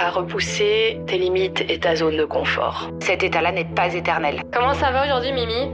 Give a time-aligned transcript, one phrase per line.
[0.00, 2.90] à repousser tes limites et ta zone de confort.
[3.00, 4.42] Cet état-là n'est pas éternel.
[4.50, 5.70] Comment ça va aujourd'hui, Mimi?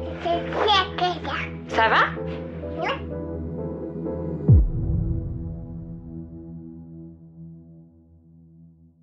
[1.69, 1.97] Ça va?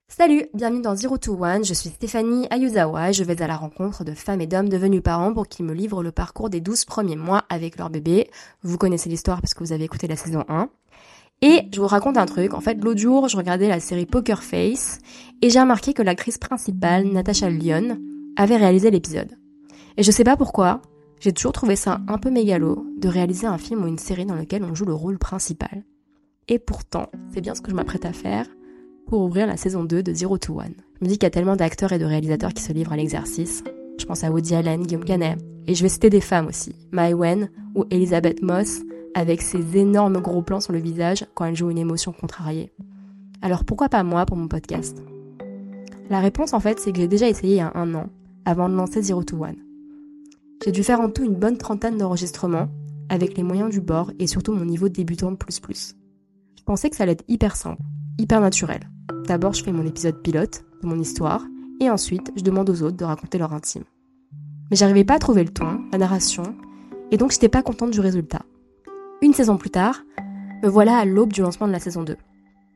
[0.10, 3.56] Salut, bienvenue dans Zero to One, je suis Stéphanie Ayuzawa et je vais à la
[3.56, 6.86] rencontre de femmes et d'hommes devenus parents pour qu'ils me livrent le parcours des 12
[6.86, 8.30] premiers mois avec leur bébé.
[8.62, 10.70] Vous connaissez l'histoire parce que vous avez écouté la saison 1.
[11.46, 14.42] Et je vous raconte un truc, en fait l'autre jour je regardais la série Poker
[14.42, 15.00] Face
[15.42, 17.98] et j'ai remarqué que l'actrice principale, Natasha Lyon,
[18.38, 19.38] avait réalisé l'épisode.
[19.98, 20.82] Et je sais pas pourquoi,
[21.20, 24.36] j'ai toujours trouvé ça un peu mégalo de réaliser un film ou une série dans
[24.36, 25.84] lequel on joue le rôle principal.
[26.48, 28.48] Et pourtant, c'est bien ce que je m'apprête à faire
[29.06, 30.76] pour ouvrir la saison 2 de Zero to One.
[31.02, 32.98] Je me dis qu'il y a tellement d'acteurs et de réalisateurs qui se livrent à
[32.98, 33.66] l'exercice.
[34.00, 35.38] Je pense à Woody Allen, Guillaume Canet.
[35.68, 36.74] Et je vais citer des femmes aussi.
[36.94, 38.82] Mai Wen ou Elizabeth Moss
[39.16, 42.72] avec ses énormes gros plans sur le visage quand elle joue une émotion contrariée.
[43.42, 45.04] Alors pourquoi pas moi pour mon podcast?
[46.10, 48.10] La réponse en fait c'est que j'ai déjà essayé il y a un an,
[48.46, 49.58] avant de lancer Zero to One.
[50.64, 52.70] J'ai dû faire en tout une bonne trentaine d'enregistrements,
[53.10, 55.96] avec les moyens du bord et surtout mon niveau de débutant plus plus.
[56.58, 57.82] Je pensais que ça allait être hyper simple,
[58.18, 58.80] hyper naturel.
[59.28, 61.46] D'abord, je fais mon épisode pilote de mon histoire,
[61.82, 63.84] et ensuite, je demande aux autres de raconter leur intime.
[64.72, 66.56] Mais j'arrivais pas à trouver le ton, la narration,
[67.12, 68.44] et donc j'étais pas contente du résultat.
[69.24, 70.04] Une saison plus tard,
[70.64, 72.18] me voilà à l'aube du lancement de la saison 2.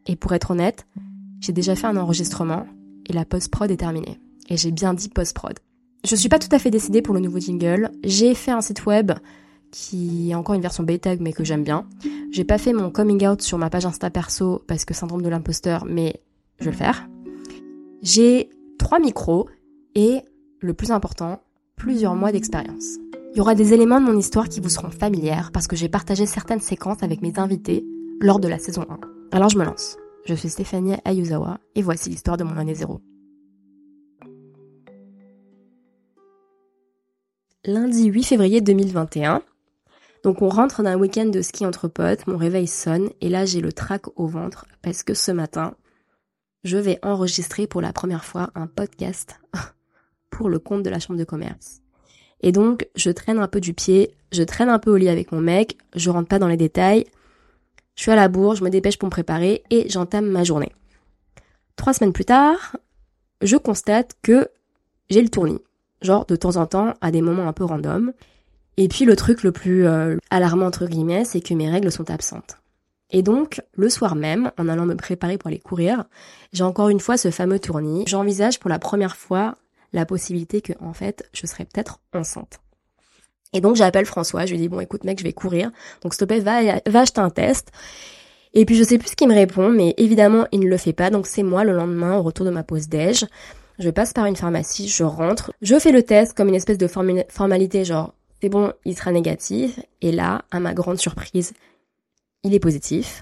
[0.06, 0.88] Et pour être honnête,
[1.42, 2.66] j'ai déjà fait un enregistrement,
[3.06, 4.18] et la post-prod est terminée.
[4.48, 5.60] Et j'ai bien dit post-prod.
[6.06, 7.92] Je suis pas tout à fait décidée pour le nouveau jingle.
[8.02, 9.12] J'ai fait un site web
[9.72, 11.86] qui est encore une version bêta mais que j'aime bien.
[12.32, 15.30] J'ai pas fait mon coming out sur ma page Insta perso parce que syndrome de
[15.30, 16.22] l'imposteur, mais
[16.62, 17.10] je vais le faire.
[18.02, 18.50] J'ai
[18.80, 19.50] trois micros
[19.96, 20.22] et,
[20.62, 21.42] le plus important,
[21.76, 23.00] plusieurs mois d'expérience.
[23.34, 25.90] Il y aura des éléments de mon histoire qui vous seront familières parce que j'ai
[25.90, 27.86] partagé certaines séquences avec mes invités
[28.20, 29.00] lors de la saison 1.
[29.32, 29.98] Alors je me lance.
[30.26, 33.00] Je suis Stéphanie Ayuzawa et voici l'histoire de mon année zéro.
[37.64, 39.44] Lundi 8 février 2021.
[40.24, 43.62] Donc on rentre d'un week-end de ski entre potes, mon réveil sonne et là j'ai
[43.62, 45.76] le trac au ventre parce que ce matin,
[46.64, 49.40] je vais enregistrer pour la première fois un podcast
[50.32, 51.82] pour le compte de la chambre de commerce.
[52.42, 55.32] Et donc, je traîne un peu du pied, je traîne un peu au lit avec
[55.32, 57.06] mon mec, je rentre pas dans les détails,
[57.96, 60.72] je suis à la bourre, je me dépêche pour me préparer et j'entame ma journée.
[61.76, 62.78] Trois semaines plus tard,
[63.42, 64.48] je constate que
[65.10, 65.62] j'ai le tournis.
[66.02, 68.14] Genre, de temps en temps, à des moments un peu random.
[68.78, 72.12] Et puis, le truc le plus euh, alarmant, entre guillemets, c'est que mes règles sont
[72.12, 72.58] absentes.
[73.10, 76.06] Et donc, le soir même, en allant me préparer pour aller courir,
[76.54, 78.04] j'ai encore une fois ce fameux tournis.
[78.06, 79.58] J'envisage pour la première fois
[79.94, 82.60] la possibilité que, en fait, je serais peut-être enceinte.
[83.54, 85.72] Et donc, j'appelle François, je lui dis, bon, écoute, mec, je vais courir.
[86.02, 87.72] Donc, s'il va, va acheter un test.
[88.54, 90.94] Et puis, je sais plus ce qu'il me répond, mais évidemment, il ne le fait
[90.94, 91.10] pas.
[91.10, 93.26] Donc, c'est moi, le lendemain, au retour de ma pause déj.
[93.80, 96.88] Je passe par une pharmacie, je rentre, je fais le test comme une espèce de
[96.88, 99.80] formalité, genre, c'est bon, il sera négatif.
[100.02, 101.54] Et là, à ma grande surprise,
[102.44, 103.22] il est positif.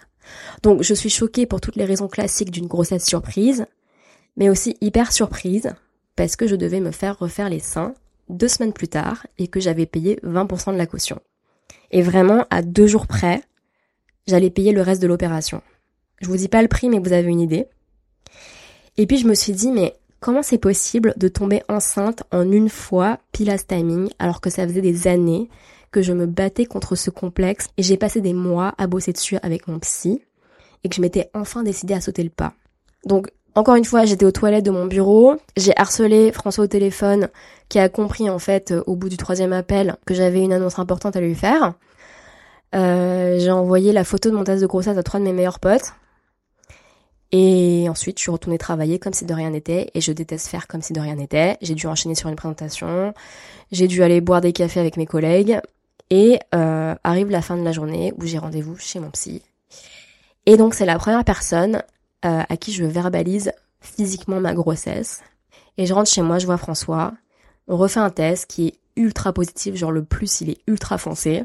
[0.63, 3.65] Donc je suis choquée pour toutes les raisons classiques d'une grossesse surprise,
[4.37, 5.73] mais aussi hyper surprise
[6.15, 7.93] parce que je devais me faire refaire les seins
[8.29, 11.19] deux semaines plus tard et que j'avais payé 20% de la caution.
[11.91, 13.41] Et vraiment, à deux jours près,
[14.27, 15.61] j'allais payer le reste de l'opération.
[16.21, 17.67] Je vous dis pas le prix, mais vous avez une idée.
[18.97, 22.69] Et puis je me suis dit, mais comment c'est possible de tomber enceinte en une
[22.69, 25.49] fois, pile à ce timing, alors que ça faisait des années
[25.91, 29.37] que je me battais contre ce complexe et j'ai passé des mois à bosser dessus
[29.43, 30.21] avec mon psy
[30.83, 32.53] et que je m'étais enfin décidée à sauter le pas.
[33.05, 37.29] Donc encore une fois, j'étais aux toilettes de mon bureau, j'ai harcelé François au téléphone
[37.69, 40.77] qui a compris en fait euh, au bout du troisième appel que j'avais une annonce
[40.77, 41.73] importante à lui faire.
[42.75, 45.59] Euh, j'ai envoyé la photo de mon test de grossesse à trois de mes meilleurs
[45.59, 45.93] potes.
[47.31, 49.89] Et ensuite, je suis retournée travailler comme si de rien n'était.
[49.93, 51.57] Et je déteste faire comme si de rien n'était.
[51.61, 53.13] J'ai dû enchaîner sur une présentation.
[53.71, 55.59] J'ai dû aller boire des cafés avec mes collègues.
[56.09, 59.41] Et euh, arrive la fin de la journée où j'ai rendez-vous chez mon psy.
[60.45, 61.81] Et donc c'est la première personne
[62.25, 65.21] euh, à qui je verbalise physiquement ma grossesse.
[65.77, 67.13] Et je rentre chez moi, je vois François.
[67.67, 71.43] On refait un test qui est ultra positif, genre le plus il est ultra foncé.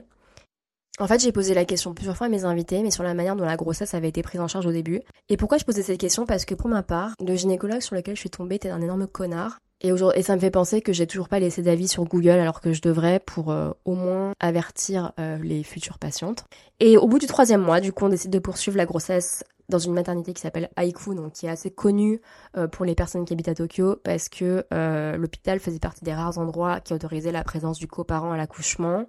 [0.99, 3.35] En fait, j'ai posé la question plusieurs fois à mes invités, mais sur la manière
[3.35, 5.01] dont la grossesse avait été prise en charge au début.
[5.31, 6.27] Et pourquoi je posais cette question?
[6.27, 9.07] Parce que pour ma part, le gynécologue sur lequel je suis tombée était un énorme
[9.07, 9.59] connard.
[9.81, 12.61] Et, et ça me fait penser que j'ai toujours pas laissé d'avis sur Google alors
[12.61, 16.45] que je devrais pour euh, au moins avertir euh, les futures patientes.
[16.81, 19.79] Et au bout du troisième mois, du coup, on décide de poursuivre la grossesse dans
[19.79, 22.21] une maternité qui s'appelle Aiku, donc qui est assez connue
[22.57, 24.65] euh, pour les personnes qui habitent à Tokyo, parce que
[25.17, 29.07] l'hôpital faisait partie des rares endroits qui autorisaient la présence du coparent à l'accouchement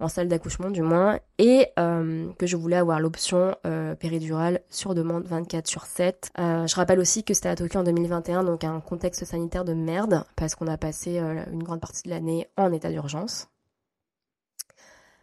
[0.00, 4.94] en salle d'accouchement du moins, et euh, que je voulais avoir l'option euh, péridurale sur
[4.94, 6.30] demande 24 sur 7.
[6.38, 9.74] Euh, je rappelle aussi que c'était à Tokyo en 2021, donc un contexte sanitaire de
[9.74, 13.48] merde, parce qu'on a passé une grande partie de l'année en état d'urgence.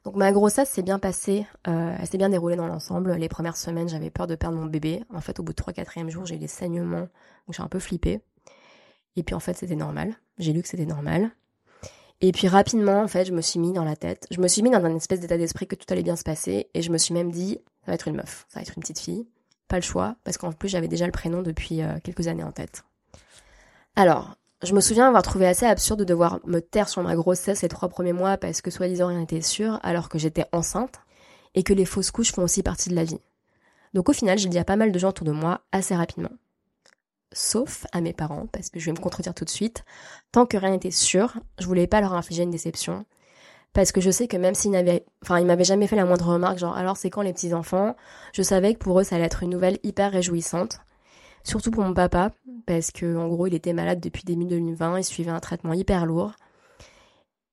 [0.04, 3.14] Donc ma grossesse s'est bien passée, elle s'est bien déroulée dans l'ensemble.
[3.14, 5.04] Les premières semaines, j'avais peur de perdre mon bébé.
[5.14, 7.08] En fait, au bout de 3-4e jour, j'ai eu des saignements,
[7.48, 8.22] donc j'ai un peu flippé.
[9.16, 10.14] Et puis en fait, c'était normal.
[10.38, 11.32] J'ai lu que c'était normal.
[12.22, 14.62] Et puis rapidement, en fait, je me suis mis dans la tête, je me suis
[14.62, 16.98] mis dans un espèce d'état d'esprit que tout allait bien se passer, et je me
[16.98, 19.28] suis même dit, ça va être une meuf, ça va être une petite fille.
[19.68, 22.54] Pas le choix, parce qu'en plus j'avais déjà le prénom depuis euh, quelques années en
[22.54, 22.86] tête.
[23.98, 27.62] Alors, je me souviens avoir trouvé assez absurde de devoir me taire sur ma grossesse
[27.62, 31.02] les trois premiers mois parce que soi-disant rien n'était sûr, alors que j'étais enceinte,
[31.56, 33.20] et que les fausses couches font aussi partie de la vie.
[33.94, 36.32] Donc au final, j'ai dit à pas mal de gens autour de moi assez rapidement
[37.34, 39.84] sauf à mes parents, parce que je vais me contredire tout de suite.
[40.32, 43.06] Tant que rien n'était sûr, je voulais pas leur infliger une déception.
[43.74, 46.60] Parce que je sais que même s'ils n'avaient, enfin, m'avaient jamais fait la moindre remarque,
[46.60, 47.96] genre, alors c'est quand les petits enfants,
[48.32, 50.80] je savais que pour eux, ça allait être une nouvelle hyper réjouissante.
[51.44, 52.32] Surtout pour mon papa,
[52.66, 56.06] parce que, en gros, il était malade depuis début 2020, il suivait un traitement hyper
[56.06, 56.34] lourd.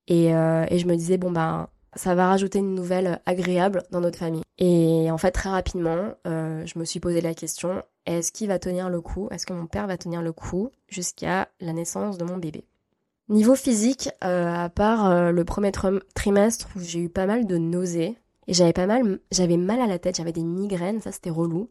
[0.06, 4.00] Et, euh, et je me disais, bon, ben, ça va rajouter une nouvelle agréable dans
[4.00, 4.42] notre famille.
[4.58, 8.58] Et en fait, très rapidement, euh, je me suis posé la question, est-ce qu'il va
[8.58, 9.28] tenir le coup?
[9.30, 12.64] Est-ce que mon père va tenir le coup jusqu'à la naissance de mon bébé?
[13.28, 15.70] Niveau physique, euh, à part le premier
[16.14, 18.16] trimestre où j'ai eu pas mal de nausées,
[18.48, 21.70] et j'avais pas mal, j'avais mal à la tête, j'avais des migraines, ça c'était relou,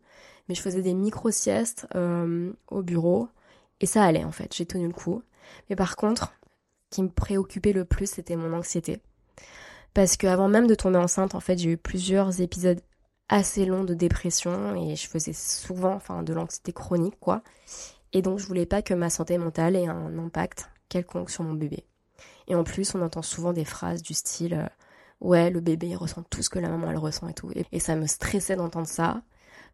[0.49, 1.87] mais je faisais des micro-siestes
[2.67, 3.29] au bureau,
[3.79, 5.23] et ça allait en fait, j'ai tenu le coup.
[5.69, 6.33] Mais par contre,
[6.91, 9.01] ce qui me préoccupait le plus, c'était mon anxiété
[9.93, 12.79] parce qu'avant même de tomber enceinte, en fait, j'ai eu plusieurs épisodes
[13.27, 17.41] assez longs de dépression et je faisais souvent, enfin, de l'anxiété chronique, quoi.
[18.13, 21.53] Et donc, je voulais pas que ma santé mentale ait un impact quelconque sur mon
[21.53, 21.85] bébé.
[22.47, 24.67] Et en plus, on entend souvent des phrases du style euh,
[25.21, 27.51] ouais, le bébé ressent tout ce que la maman elle ressent et tout.
[27.71, 29.21] Et, ça me stressait d'entendre ça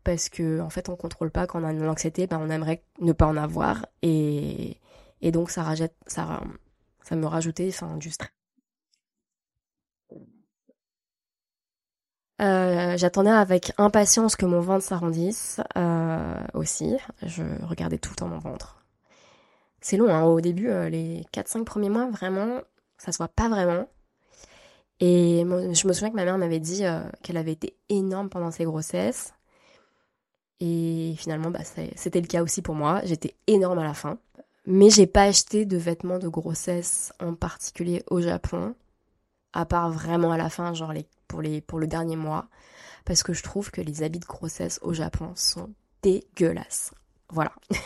[0.05, 2.83] parce que en fait, on contrôle pas quand on a une anxiété, ben on aimerait
[3.01, 4.79] ne pas en avoir et
[5.21, 6.41] et donc ça rajette, ça
[7.03, 8.29] ça me rajoutait enfin du stress.
[12.41, 16.97] Euh, j'attendais avec impatience que mon ventre s'arrondisse euh, aussi.
[17.21, 18.85] Je regardais tout le temps mon ventre.
[19.81, 20.23] C'est long, hein.
[20.23, 22.59] au début, euh, les 4-5 premiers mois, vraiment,
[22.97, 23.87] ça se voit pas vraiment.
[24.99, 26.83] Et je me souviens que ma mère m'avait dit
[27.21, 29.33] qu'elle avait été énorme pendant ses grossesses.
[30.59, 31.59] Et finalement, bah,
[31.95, 33.01] c'était le cas aussi pour moi.
[33.03, 34.17] J'étais énorme à la fin.
[34.65, 38.73] Mais j'ai pas acheté de vêtements de grossesse en particulier au Japon.
[39.53, 42.47] À part vraiment à la fin, genre les pour, les, pour le dernier mois,
[43.03, 45.69] parce que je trouve que les habits de grossesse au Japon sont
[46.01, 46.91] dégueulasses.
[47.29, 47.51] Voilà.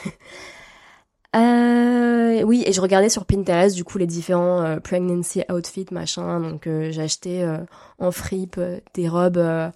[1.36, 6.40] Euh, oui, et je regardais sur Pinterest du coup les différents euh, pregnancy outfits machin,
[6.40, 7.58] donc euh, j'ai acheté
[8.00, 8.60] en fripe
[8.96, 9.72] des robes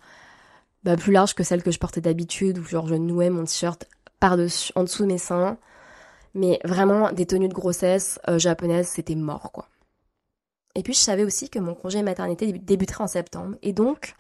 [0.83, 3.85] bah, plus larges que celles que je portais d'habitude, où genre je nouais mon t-shirt
[4.19, 5.57] par dessus, en dessous de mes seins,
[6.33, 9.68] mais vraiment des tenues de grossesse japonaises, c'était mort quoi.
[10.75, 13.56] Et puis je savais aussi que mon congé maternité débuterait en septembre.
[13.61, 14.16] Et donc,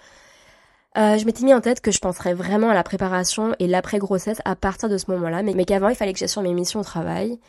[0.97, 4.39] euh, je m'étais mis en tête que je penserais vraiment à la préparation et l'après-grossesse
[4.45, 7.39] à partir de ce moment-là, mais, qu'avant, il fallait que j'assure mes missions au travail.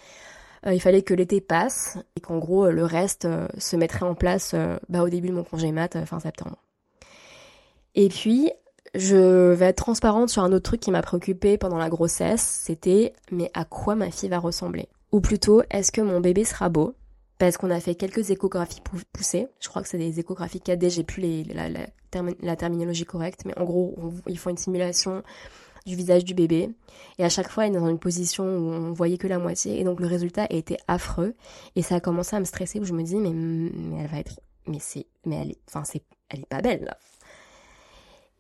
[0.67, 4.15] Euh, il fallait que l'été passe et qu'en gros, le reste euh, se mettrait en
[4.15, 4.55] place
[4.89, 6.57] bah, au début de mon congé mat, fin septembre.
[7.95, 8.51] Et puis,
[8.95, 13.13] je vais être transparente sur un autre truc qui m'a préoccupée pendant la grossesse, c'était
[13.33, 14.89] mais à quoi ma fille va ressembler?
[15.13, 16.95] Ou plutôt, est-ce que mon bébé sera beau?
[17.39, 18.81] Parce qu'on a fait quelques échographies
[19.13, 19.49] poussées.
[19.61, 23.97] Je crois que c'est des échographies 4D, j'ai plus la, terminologie correcte, mais en gros,
[24.29, 25.23] ils font une simulation
[25.87, 26.71] du visage du bébé.
[27.19, 29.81] Et à chaque fois, il est dans une position où on voyait que la moitié.
[29.81, 31.35] Et donc, le résultat été affreux.
[31.77, 33.31] Et ça a commencé à me stresser où je me dis, mais,
[34.01, 36.95] elle va être, mais c'est, mais elle est, enfin, c'est, elle est pas belle.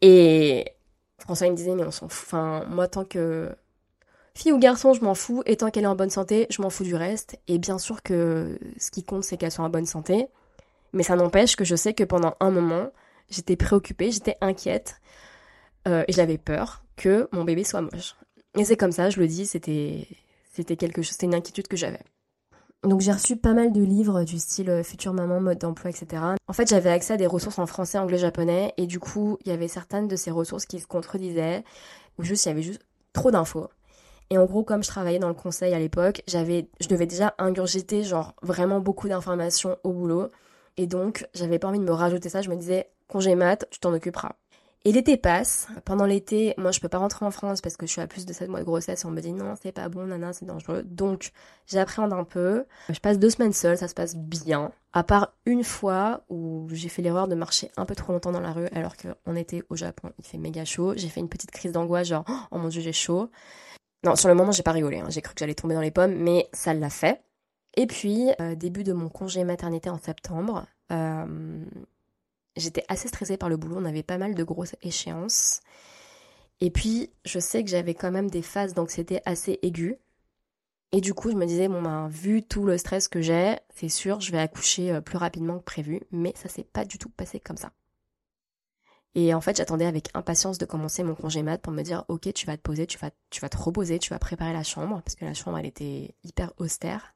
[0.00, 0.72] Et
[1.18, 2.26] François, il me disait, mais on s'en fout.
[2.26, 3.54] Enfin, moi, tant que,
[4.36, 6.70] Fille ou garçon, je m'en fous, et tant qu'elle est en bonne santé, je m'en
[6.70, 7.38] fous du reste.
[7.46, 10.26] Et bien sûr que ce qui compte, c'est qu'elle soit en bonne santé.
[10.92, 12.90] Mais ça n'empêche que je sais que pendant un moment,
[13.30, 15.00] j'étais préoccupée, j'étais inquiète,
[15.86, 18.16] euh, et j'avais peur que mon bébé soit moche.
[18.58, 20.08] Et c'est comme ça, je le dis, c'était,
[20.52, 22.00] c'était quelque chose, c'était une inquiétude que j'avais.
[22.84, 26.22] Donc j'ai reçu pas mal de livres du style euh, future maman, mode d'emploi, etc.
[26.46, 29.48] En fait, j'avais accès à des ressources en français, anglais, japonais, et du coup, il
[29.48, 31.64] y avait certaines de ces ressources qui se contredisaient,
[32.18, 32.82] ou juste il y avait juste
[33.14, 33.68] trop d'infos.
[34.30, 37.34] Et en gros, comme je travaillais dans le conseil à l'époque, j'avais, je devais déjà
[37.38, 40.28] ingurgiter genre vraiment beaucoup d'informations au boulot.
[40.76, 42.42] Et donc, j'avais pas envie de me rajouter ça.
[42.42, 44.32] Je me disais, congé mat, tu t'en occuperas.
[44.86, 45.68] Et l'été passe.
[45.86, 48.26] Pendant l'été, moi, je peux pas rentrer en France parce que je suis à plus
[48.26, 50.44] de 7 mois de grossesse et on me dit non, c'est pas bon, nana, c'est
[50.44, 50.82] dangereux.
[50.82, 51.32] Donc,
[51.66, 52.66] j'appréhende un peu.
[52.90, 54.72] Je passe deux semaines seule, ça se passe bien.
[54.92, 58.40] À part une fois où j'ai fait l'erreur de marcher un peu trop longtemps dans
[58.40, 60.92] la rue alors qu'on était au Japon, il fait méga chaud.
[60.96, 63.30] J'ai fait une petite crise d'angoisse, genre, oh mon dieu, j'ai chaud.
[64.04, 64.98] Non, sur le moment, j'ai pas rigolé.
[64.98, 65.08] Hein.
[65.08, 67.22] J'ai cru que j'allais tomber dans les pommes, mais ça l'a fait.
[67.76, 71.64] Et puis, euh, début de mon congé maternité en septembre, euh,
[72.56, 75.60] j'étais assez stressée par le boulot, on avait pas mal de grosses échéances.
[76.60, 79.96] Et puis, je sais que j'avais quand même des phases d'anxiété assez aiguës.
[80.92, 83.88] Et du coup, je me disais, bon, ben, vu tout le stress que j'ai, c'est
[83.88, 86.00] sûr, je vais accoucher euh, plus rapidement que prévu.
[86.12, 87.72] Mais ça s'est pas du tout passé comme ça.
[89.16, 92.32] Et en fait, j'attendais avec impatience de commencer mon congé mat pour me dire, ok,
[92.32, 95.02] tu vas te poser, tu vas, tu vas te reposer, tu vas préparer la chambre,
[95.04, 97.14] parce que la chambre, elle était hyper austère.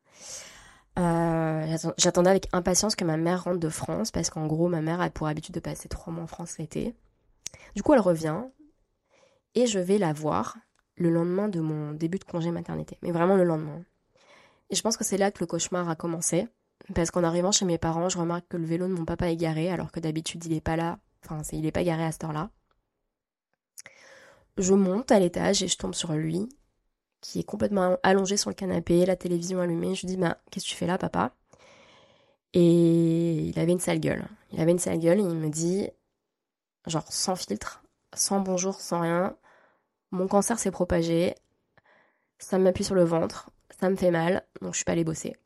[0.98, 5.00] Euh, j'attendais avec impatience que ma mère rentre de France parce qu'en gros, ma mère
[5.00, 6.94] a pour habitude de passer trois mois en France l'été.
[7.76, 8.42] Du coup, elle revient
[9.54, 10.56] et je vais la voir
[10.96, 12.98] le lendemain de mon début de congé maternité.
[13.02, 13.84] Mais vraiment le lendemain.
[14.70, 16.48] Et je pense que c'est là que le cauchemar a commencé.
[16.94, 19.36] Parce qu'en arrivant chez mes parents, je remarque que le vélo de mon papa est
[19.36, 20.98] garé alors que d'habitude il est pas là.
[21.24, 22.50] Enfin, il est pas garé à cette heure-là.
[24.56, 26.48] Je monte à l'étage et je tombe sur lui
[27.20, 29.94] qui est complètement allongé sur le canapé, la télévision allumée.
[29.94, 31.32] Je lui dis, bah, qu'est-ce que tu fais là, papa?
[32.54, 34.24] Et il avait une sale gueule.
[34.52, 35.88] Il avait une sale gueule et il me dit,
[36.86, 37.82] genre sans filtre,
[38.14, 39.36] sans bonjour, sans rien,
[40.10, 41.34] mon cancer s'est propagé,
[42.38, 45.36] ça m'appuie sur le ventre, ça me fait mal, donc je suis pas allée bosser.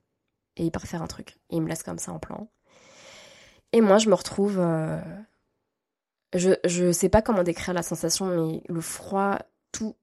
[0.57, 1.38] Et il part faire un truc.
[1.50, 2.49] Il me laisse comme ça en plan.
[3.73, 4.59] Et moi, je me retrouve.
[4.59, 5.00] Euh,
[6.35, 9.38] je, je sais pas comment décrire la sensation, mais le froid,
[9.73, 9.97] tout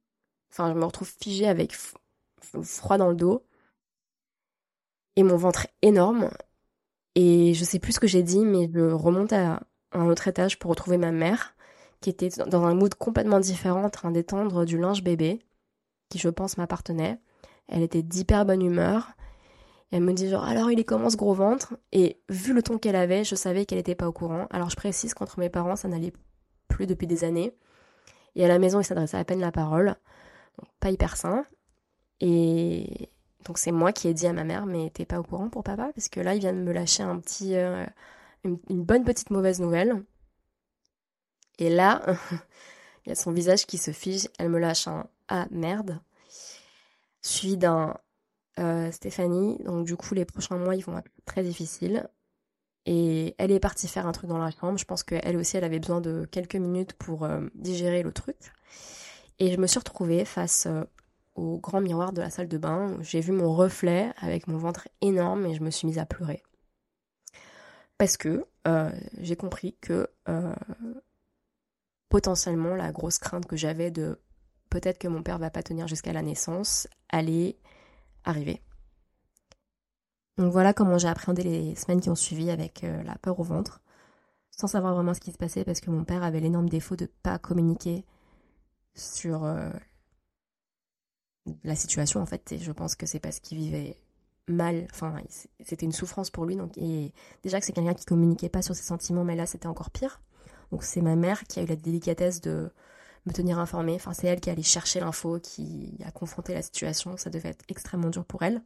[0.51, 1.75] Enfin, je me retrouve figée avec
[2.63, 3.45] froid dans le dos.
[5.15, 6.29] Et mon ventre énorme.
[7.15, 10.59] Et je sais plus ce que j'ai dit, mais je remonte à un autre étage
[10.59, 11.55] pour retrouver ma mère,
[12.01, 15.39] qui était dans un mood complètement différent, en train d'étendre du linge bébé,
[16.09, 17.19] qui je pense m'appartenait.
[17.67, 19.11] Elle était d'hyper bonne humeur.
[19.91, 21.75] Elle me dit genre alors il est comment ce gros ventre?
[21.91, 24.47] Et vu le ton qu'elle avait, je savais qu'elle n'était pas au courant.
[24.51, 26.13] Alors je précise qu'entre mes parents, ça n'allait
[26.67, 27.55] plus depuis des années.
[28.35, 29.95] Et à la maison, il s'adressait à peine la parole
[30.79, 31.45] pas hyper sain.
[32.21, 33.09] Et
[33.45, 35.63] donc c'est moi qui ai dit à ma mère, mais t'es pas au courant pour
[35.63, 35.91] papa?
[35.95, 37.85] Parce que là, il vient de me lâcher un petit, euh,
[38.43, 40.03] une, bonne petite mauvaise nouvelle.
[41.57, 42.01] Et là,
[43.05, 45.99] il y a son visage qui se fige, elle me lâche un Ah merde,
[47.21, 47.97] suivi d'un
[48.59, 49.57] euh, Stéphanie.
[49.63, 52.09] Donc du coup, les prochains mois, ils vont être très difficiles.
[52.85, 54.77] Et elle est partie faire un truc dans la chambre.
[54.77, 58.37] Je pense qu'elle aussi, elle avait besoin de quelques minutes pour euh, digérer le truc.
[59.39, 60.83] Et je me suis retrouvée face euh,
[61.35, 62.97] au grand miroir de la salle de bain.
[63.01, 66.43] J'ai vu mon reflet avec mon ventre énorme et je me suis mise à pleurer.
[67.97, 70.53] Parce que euh, j'ai compris que euh,
[72.09, 74.19] potentiellement la grosse crainte que j'avais de
[74.69, 77.57] peut-être que mon père va pas tenir jusqu'à la naissance allait
[78.25, 78.61] arriver.
[80.37, 83.81] Donc voilà comment j'ai appréhendé les semaines qui ont suivi avec la peur au ventre,
[84.51, 87.07] sans savoir vraiment ce qui se passait parce que mon père avait l'énorme défaut de
[87.23, 88.05] pas communiquer
[88.99, 89.69] sur euh,
[91.63, 92.51] la situation en fait.
[92.51, 93.97] Et je pense que c'est parce qu'il vivait
[94.47, 95.15] mal, enfin
[95.63, 96.55] c'était une souffrance pour lui.
[96.55, 97.13] Donc, et
[97.43, 100.21] déjà que c'est quelqu'un qui communiquait pas sur ses sentiments, mais là c'était encore pire.
[100.71, 102.71] Donc c'est ma mère qui a eu la délicatesse de
[103.25, 103.95] me tenir informée.
[103.95, 107.17] Enfin c'est elle qui allait chercher l'info, qui a confronté la situation.
[107.17, 108.61] Ça devait être extrêmement dur pour elle.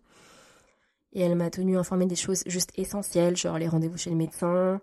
[1.13, 4.81] Et elle m'a tenu informée des choses juste essentielles, genre les rendez-vous chez le médecin,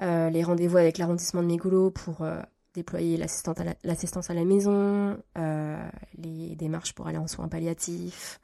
[0.00, 2.40] euh, les rendez-vous avec l'arrondissement de Mégolo pour euh,
[2.74, 5.88] déployer l'assistance à, la maison, euh,
[6.18, 8.40] les démarches pour aller en soins palliatifs,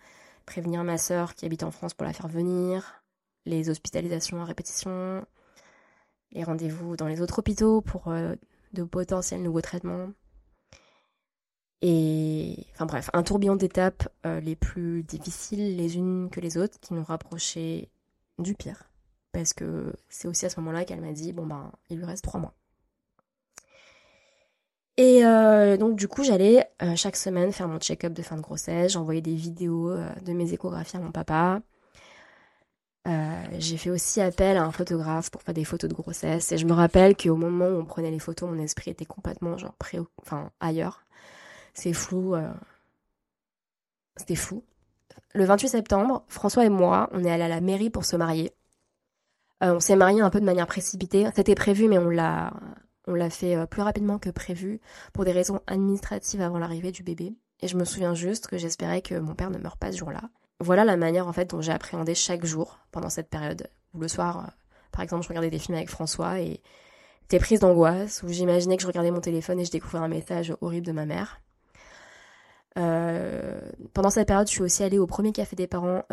[0.47, 3.03] prévenir ma sœur qui habite en France pour la faire venir,
[3.45, 5.27] les hospitalisations à répétition,
[6.33, 8.37] les rendez-vous dans les autres hôpitaux pour euh,
[8.73, 10.11] de potentiels nouveaux traitements.
[11.83, 16.79] Et enfin bref, un tourbillon d'étapes euh, les plus difficiles les unes que les autres
[16.79, 17.91] qui nous rapprochaient
[18.39, 18.85] du pire.
[19.33, 22.25] Parce que c'est aussi à ce moment-là qu'elle m'a dit bon ben il lui reste
[22.25, 22.55] trois mois.
[24.97, 28.43] Et euh, donc du coup, j'allais euh, chaque semaine faire mon check-up de fin de
[28.43, 28.93] grossesse.
[28.93, 31.61] J'envoyais des vidéos euh, de mes échographies à mon papa.
[33.59, 36.53] j'ai fait aussi appel à un photographe pour faire des photos de grossesse.
[36.53, 39.57] Et je me rappelle qu'au moment où on prenait les photos, mon esprit était complètement
[39.59, 41.05] genre pré enfin ailleurs.
[41.75, 42.37] C'est flou.
[44.17, 44.65] C'était flou.
[45.35, 48.53] Le 28 septembre, François et moi, on est allés à la mairie pour se marier.
[49.61, 51.29] on s'est marié un peu de manière précipitée.
[51.35, 52.53] C'était prévu, mais on l'a
[53.07, 54.81] on l'a fait euh, plus rapidement que prévu
[55.13, 57.35] pour des raisons administratives avant l'arrivée du bébé.
[57.63, 60.23] et je me souviens juste que j'espérais que mon père ne meure pas ce jour-là.
[60.61, 63.69] Voilà la manière en fait dont j'ai appréhendé chaque jour pendant cette période.
[63.95, 64.51] Où le soir, euh,
[64.93, 66.61] par exemple, je regardais des films avec François et
[67.23, 70.55] j'étais prise d'angoisse, où j'imaginais que je regardais mon téléphone et je découvrais un message
[70.61, 71.41] horrible de ma mère.
[72.79, 73.61] Euh,
[73.95, 76.05] pendant cette période, je suis aussi allée au premier café des parents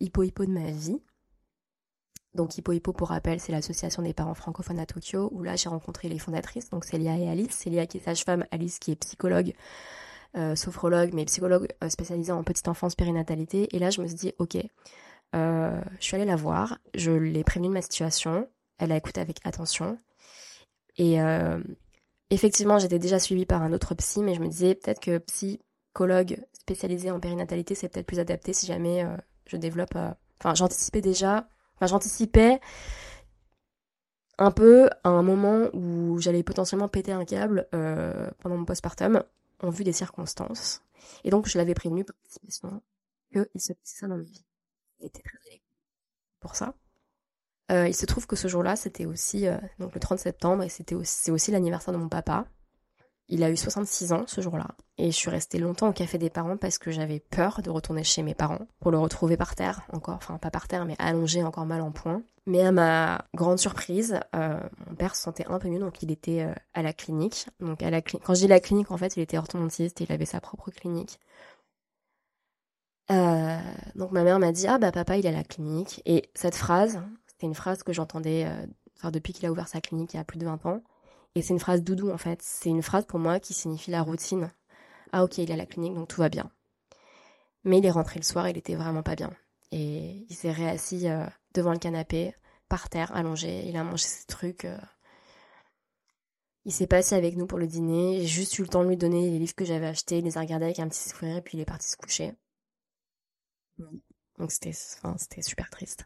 [0.00, 1.00] Hippo Hippo de ma vie.
[2.38, 5.68] Donc Hippo Hippo, pour rappel, c'est l'association des parents francophones à Tokyo, où là j'ai
[5.68, 7.50] rencontré les fondatrices, donc Célia et Alice.
[7.50, 9.54] Célia qui est sage-femme, Alice qui est psychologue,
[10.36, 13.74] euh, sophrologue, mais psychologue euh, spécialisée en petite enfance, périnatalité.
[13.74, 14.56] Et là je me suis dit, ok,
[15.34, 19.20] euh, je suis allée la voir, je l'ai prévenue de ma situation, elle a écouté
[19.20, 19.98] avec attention.
[20.96, 21.18] Et
[22.30, 26.44] effectivement, j'étais déjà suivie par un autre psy, mais je me disais peut-être que psychologue
[26.52, 29.04] spécialisé en périnatalité, c'est peut-être plus adapté si jamais
[29.46, 29.96] je développe...
[30.40, 32.60] Enfin, j'anticipais déjà Enfin, j'anticipais
[34.38, 39.22] un peu à un moment où j'allais potentiellement péter un câble euh, pendant mon postpartum,
[39.60, 40.82] en vue des circonstances.
[41.24, 42.82] Et donc, je l'avais prévenu par anticipation
[43.32, 44.44] qu'il se passait ça dans ma vie.
[45.00, 45.38] Était très
[46.40, 46.74] pour ça.
[47.70, 50.68] Euh, il se trouve que ce jour-là, c'était aussi euh, donc le 30 septembre, et
[50.68, 52.46] c'était aussi l'anniversaire de mon papa.
[53.30, 56.30] Il a eu 66 ans ce jour-là, et je suis restée longtemps au café des
[56.30, 59.82] parents parce que j'avais peur de retourner chez mes parents pour le retrouver par terre,
[59.92, 62.22] encore, enfin pas par terre, mais allongé, encore mal en point.
[62.46, 64.58] Mais à ma grande surprise, euh,
[64.88, 67.46] mon père se sentait un peu mieux, donc il était euh, à la clinique.
[67.60, 70.12] Donc à la quand je dis la clinique, en fait, il était orthodontiste, et il
[70.12, 71.20] avait sa propre clinique.
[73.10, 73.58] Euh,
[73.94, 76.54] donc ma mère m'a dit ah bah papa il est à la clinique et cette
[76.54, 78.46] phrase c'était une phrase que j'entendais
[79.04, 80.82] depuis qu'il a ouvert sa clinique il y a plus de 20 ans
[81.38, 82.40] et c'est une phrase doudou en fait.
[82.42, 84.52] C'est une phrase pour moi qui signifie la routine.
[85.12, 86.50] Ah ok il est à la clinique donc tout va bien.
[87.64, 89.30] Mais il est rentré le soir il était vraiment pas bien.
[89.70, 92.34] Et il s'est réassis euh, devant le canapé
[92.68, 93.66] par terre allongé.
[93.68, 94.78] Il a mangé ses trucs euh.
[96.64, 98.20] il s'est passé avec nous pour le dîner.
[98.22, 100.38] J'ai juste eu le temps de lui donner les livres que j'avais achetés il les
[100.38, 102.34] a regardés avec un petit sourire et puis il est parti se coucher.
[104.38, 106.04] Donc c'était enfin, c'était super triste.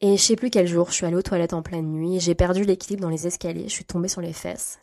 [0.00, 2.34] Et je sais plus quel jour, je suis allée aux toilettes en pleine nuit, j'ai
[2.34, 4.78] perdu l'équilibre dans les escaliers, je suis tombée sur les fesses.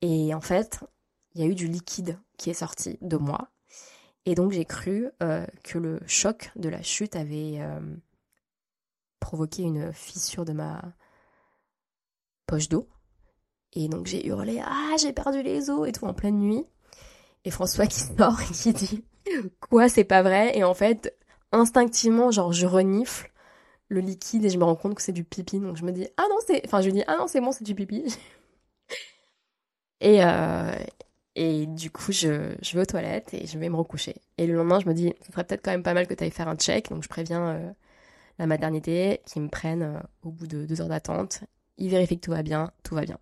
[0.00, 0.80] Et en fait,
[1.34, 3.50] il y a eu du liquide qui est sorti de moi.
[4.24, 7.80] Et donc j'ai cru euh, que le choc de la chute avait euh,
[9.20, 10.82] provoqué une fissure de ma
[12.46, 12.88] poche d'eau.
[13.74, 16.64] Et donc j'ai hurlé Ah, j'ai perdu les os et tout en pleine nuit.
[17.44, 19.04] Et François qui sort et qui dit
[19.60, 20.56] Quoi, c'est pas vrai?
[20.56, 21.16] Et en fait,
[21.52, 23.30] instinctivement, genre, je renifle
[23.88, 25.60] le liquide et je me rends compte que c'est du pipi.
[25.60, 26.62] Donc je me dis, ah non, c'est.
[26.66, 28.04] Enfin, je lui dis, ah non, c'est bon, c'est du pipi.
[30.00, 30.72] et, euh,
[31.34, 34.16] et du coup, je, je vais aux toilettes et je vais me recoucher.
[34.38, 36.24] Et le lendemain, je me dis, ce serait peut-être quand même pas mal que tu
[36.24, 36.90] ailles faire un check.
[36.90, 37.70] Donc je préviens euh,
[38.38, 41.42] la maternité qui me prennent euh, au bout de deux heures d'attente.
[41.78, 43.18] Ils vérifient que tout va bien, tout va bien.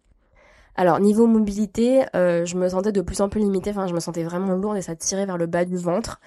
[0.77, 3.71] Alors, niveau mobilité, euh, je me sentais de plus en plus limitée.
[3.71, 6.21] Enfin, je me sentais vraiment lourde et ça tirait vers le bas du ventre.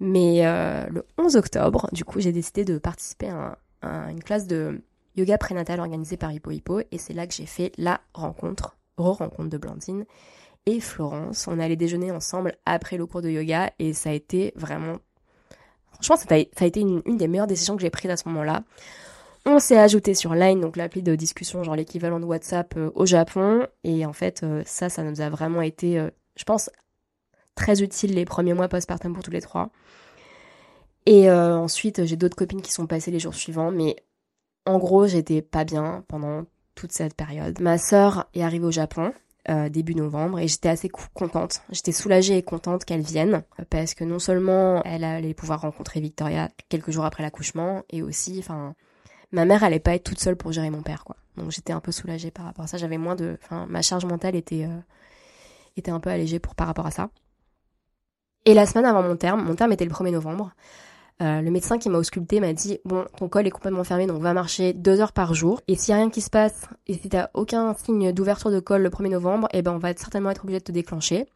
[0.00, 0.42] Mais
[0.90, 4.82] le 11 octobre, du coup, j'ai décidé de participer à, un- une classe de
[5.16, 6.80] yoga prénatal organisée par Hippo Hippo.
[6.90, 10.04] Et c'est là que j'ai fait la rencontre, re-rencontre de Blandine
[10.66, 11.46] et Florence.
[11.48, 14.98] On allait déjeuner ensemble après le cours de yoga et ça a été vraiment...
[15.92, 18.64] Franchement, ça a, été une, une des meilleures décisions que j'ai prises à ce moment-là.
[19.48, 23.06] On s'est ajouté sur Line, donc l'appli de discussion, genre l'équivalent de WhatsApp euh, au
[23.06, 23.66] Japon.
[23.84, 26.68] Et en fait, euh, ça, ça nous a vraiment été, euh, je pense,
[27.54, 29.70] très utile les premiers mois postpartum pour tous les trois.
[31.06, 33.96] Et euh, ensuite, j'ai d'autres copines qui sont passées les jours suivants, mais
[34.66, 37.60] en gros, j'étais pas bien pendant toute cette période.
[37.60, 39.12] Ma sœur est arrivée au Japon
[39.48, 41.62] euh, début novembre et j'étais assez contente.
[41.70, 46.48] J'étais soulagée et contente qu'elle vienne parce que non seulement elle allait pouvoir rencontrer Victoria
[46.68, 48.74] quelques jours après l'accouchement et aussi, enfin,
[49.30, 51.16] ma mère allait pas être toute seule pour gérer mon père, quoi.
[51.36, 52.76] Donc j'étais un peu soulagée par rapport à ça.
[52.76, 54.80] J'avais moins de, enfin, ma charge mentale était euh,
[55.76, 57.10] était un peu allégée pour par rapport à ça.
[58.46, 60.52] Et la semaine avant mon terme, mon terme était le 1er novembre.
[61.22, 64.20] Euh, le médecin qui m'a ausculté m'a dit bon ton col est complètement fermé donc
[64.20, 65.60] va marcher deux heures par jour.
[65.66, 68.60] Et s'il y a rien qui se passe et si t'as aucun signe d'ouverture de
[68.60, 71.26] col le 1er novembre et ben on va certainement être obligé de te déclencher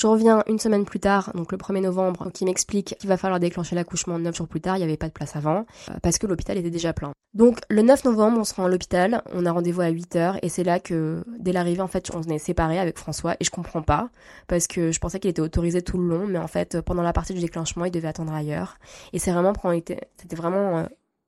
[0.00, 3.38] je reviens une semaine plus tard, donc le 1er novembre, qui m'explique qu'il va falloir
[3.38, 6.16] déclencher l'accouchement 9 jours plus tard, il n'y avait pas de place avant, euh, parce
[6.16, 7.12] que l'hôpital était déjà plein.
[7.34, 10.48] Donc le 9 novembre, on se rend à l'hôpital, on a rendez-vous à 8h, et
[10.48, 13.82] c'est là que, dès l'arrivée, en fait, on est séparés avec François, et je comprends
[13.82, 14.08] pas,
[14.48, 17.12] parce que je pensais qu'il était autorisé tout le long, mais en fait, pendant la
[17.12, 18.78] partie du déclenchement, il devait attendre ailleurs.
[19.12, 20.84] Et c'est vraiment, c'était vraiment euh,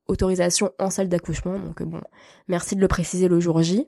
[0.08, 2.00] autorisation en salle d'accouchement, donc euh, bon,
[2.48, 3.86] merci de le préciser le jour J.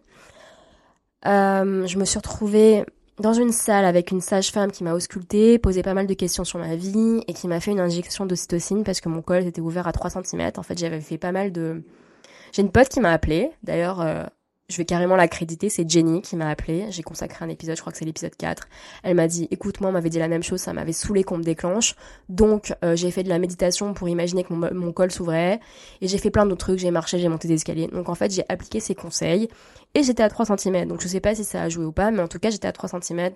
[1.24, 2.84] Je me suis retrouvée
[3.20, 6.58] dans une salle avec une sage-femme qui m'a auscultée, posé pas mal de questions sur
[6.58, 9.86] ma vie et qui m'a fait une injection d'ocytocine parce que mon col était ouvert
[9.86, 10.52] à 3 cm.
[10.56, 11.82] En fait, j'avais fait pas mal de...
[12.52, 14.24] J'ai une pote qui m'a appelée, d'ailleurs, euh,
[14.70, 16.86] je vais carrément la créditer, c'est Jenny qui m'a appelé.
[16.90, 18.66] J'ai consacré un épisode, je crois que c'est l'épisode 4.
[19.02, 21.36] Elle m'a dit, écoute, moi, on m'avait dit la même chose, ça m'avait saoulé qu'on
[21.36, 21.96] me déclenche.
[22.30, 25.60] Donc, euh, j'ai fait de la méditation pour imaginer que mon, mon col s'ouvrait.
[26.00, 27.88] Et j'ai fait plein d'autres trucs, j'ai marché, j'ai monté des escaliers.
[27.88, 29.50] Donc, en fait, j'ai appliqué ses conseils.
[29.94, 30.88] Et j'étais à 3 cm.
[30.88, 32.68] Donc, je sais pas si ça a joué ou pas, mais en tout cas, j'étais
[32.68, 33.32] à 3 cm.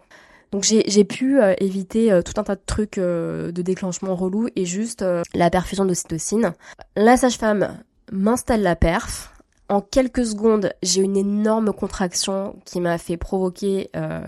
[0.51, 4.65] Donc j'ai pu euh, éviter euh, tout un tas de trucs de déclenchement relou et
[4.65, 6.55] juste la perfusion d'ocytocine.
[6.97, 7.77] La sage-femme
[8.11, 9.31] m'installe la perf,
[9.69, 14.27] en quelques secondes, j'ai une énorme contraction qui m'a fait provoquer euh,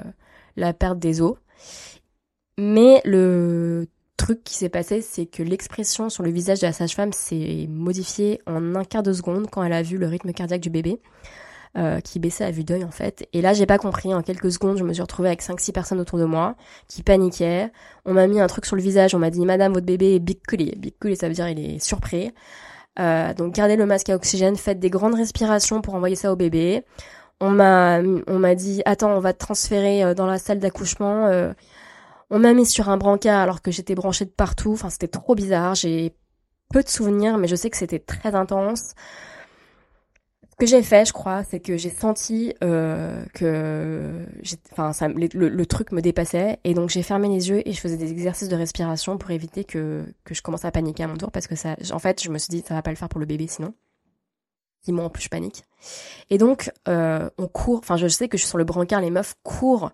[0.57, 1.37] la perte des os.
[2.59, 7.13] Mais le truc qui s'est passé, c'est que l'expression sur le visage de la sage-femme
[7.13, 10.71] s'est modifiée en un quart de seconde quand elle a vu le rythme cardiaque du
[10.71, 11.01] bébé.
[11.79, 13.29] Euh, qui baissait à vue d'œil en fait.
[13.33, 16.01] Et là j'ai pas compris, en quelques secondes je me suis retrouvée avec 5-6 personnes
[16.01, 16.57] autour de moi
[16.89, 17.71] qui paniquaient.
[18.05, 20.19] On m'a mis un truc sur le visage, on m'a dit Madame votre bébé est
[20.19, 22.33] big Big ça veut dire il est surpris.
[22.99, 26.37] Euh, donc gardez le masque à oxygène, faites des grandes respirations pour envoyer ça au
[26.37, 26.85] bébé.
[27.41, 31.27] On m'a on m'a dit attends on va te transférer euh, dans la salle d'accouchement.
[31.27, 31.53] Euh.
[32.31, 34.73] on m'a mis sur un brancard alors que j'étais branchée de partout.
[34.73, 35.75] Enfin c'était trop bizarre.
[35.75, 36.15] J'ai
[36.73, 38.95] peu de souvenirs mais je sais que c'était très intense
[40.61, 44.27] que j'ai fait, je crois, c'est que j'ai senti euh, que,
[44.73, 47.97] enfin, ça, le, truc me dépassait, et donc j'ai fermé les yeux et je faisais
[47.97, 51.31] des exercices de respiration pour éviter que que je commence à paniquer à mon tour,
[51.33, 53.21] parce que ça, en fait, je me suis dit ça va pas le faire pour
[53.21, 53.75] le bébé sinon.
[54.83, 55.65] Si moi en plus je panique.
[56.31, 59.11] Et donc euh, on court, enfin je sais que je suis sur le brancard, les
[59.11, 59.91] meufs courent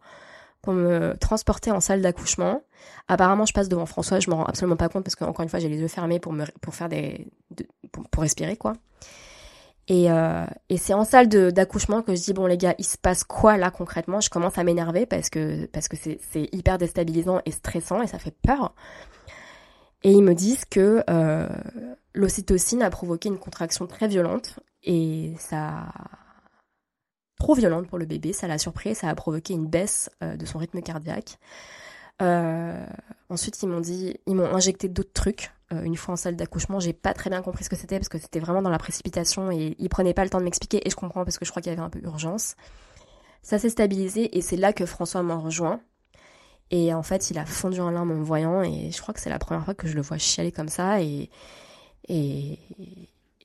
[0.62, 2.62] pour me transporter en salle d'accouchement.
[3.08, 5.48] Apparemment, je passe devant François, je me rends absolument pas compte parce que encore une
[5.48, 7.28] fois, j'ai les yeux fermés pour me pour faire des
[7.92, 8.74] pour respirer quoi.
[9.88, 12.98] Et, euh, et c'est en salle d'accouchement que je dis bon les gars, il se
[12.98, 14.20] passe quoi là concrètement?
[14.20, 18.18] Je commence à m'énerver parce que parce que c'est hyper déstabilisant et stressant et ça
[18.18, 18.74] fait peur.
[20.02, 21.48] Et ils me disent que euh,
[22.14, 25.86] l'ocytocine a provoqué une contraction très violente et ça
[27.38, 30.46] trop violente pour le bébé, ça l'a surpris, ça a provoqué une baisse euh, de
[30.46, 31.38] son rythme cardiaque.
[32.22, 32.86] Euh,
[33.28, 35.50] ensuite, ils m'ont dit, ils m'ont injecté d'autres trucs.
[35.72, 38.08] Euh, une fois en salle d'accouchement, j'ai pas très bien compris ce que c'était parce
[38.08, 40.86] que c'était vraiment dans la précipitation et ils prenaient pas le temps de m'expliquer.
[40.86, 42.56] Et je comprends parce que je crois qu'il y avait un peu urgence.
[43.42, 45.80] Ça s'est stabilisé et c'est là que François m'a rejoint.
[46.70, 49.20] Et en fait, il a fondu en larmes en me voyant et je crois que
[49.20, 51.30] c'est la première fois que je le vois chialer comme ça et
[52.08, 52.58] et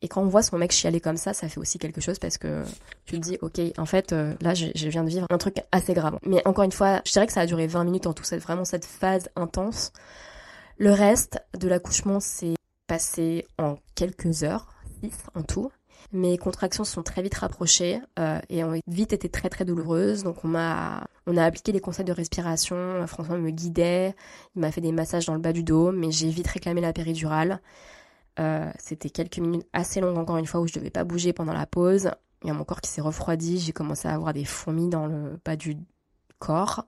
[0.02, 2.38] et quand on voit son mec chialer comme ça, ça fait aussi quelque chose parce
[2.38, 2.64] que
[3.06, 5.94] tu te dis, ok, en fait, euh, là, je, viens de vivre un truc assez
[5.94, 6.18] grave.
[6.26, 8.40] Mais encore une fois, je dirais que ça a duré 20 minutes en tout, c'est
[8.40, 9.94] vraiment cette phase intense.
[10.78, 12.56] Le reste de l'accouchement s'est
[12.88, 15.72] passé en quelques heures, 6 en tout.
[16.14, 20.24] Mes contractions sont très vite rapprochées euh, et ont vite été très très douloureuses.
[20.24, 23.06] Donc on m'a on a appliqué les conseils de respiration.
[23.08, 24.16] François me guidait,
[24.56, 26.92] il m'a fait des massages dans le bas du dos, mais j'ai vite réclamé la
[26.92, 27.62] péridurale.
[28.40, 31.54] Euh, c'était quelques minutes assez longues encore une fois où je devais pas bouger pendant
[31.54, 32.12] la pause.
[32.44, 35.06] Il y a mon corps qui s'est refroidi, j'ai commencé à avoir des fourmis dans
[35.06, 35.78] le bas du
[36.40, 36.86] corps.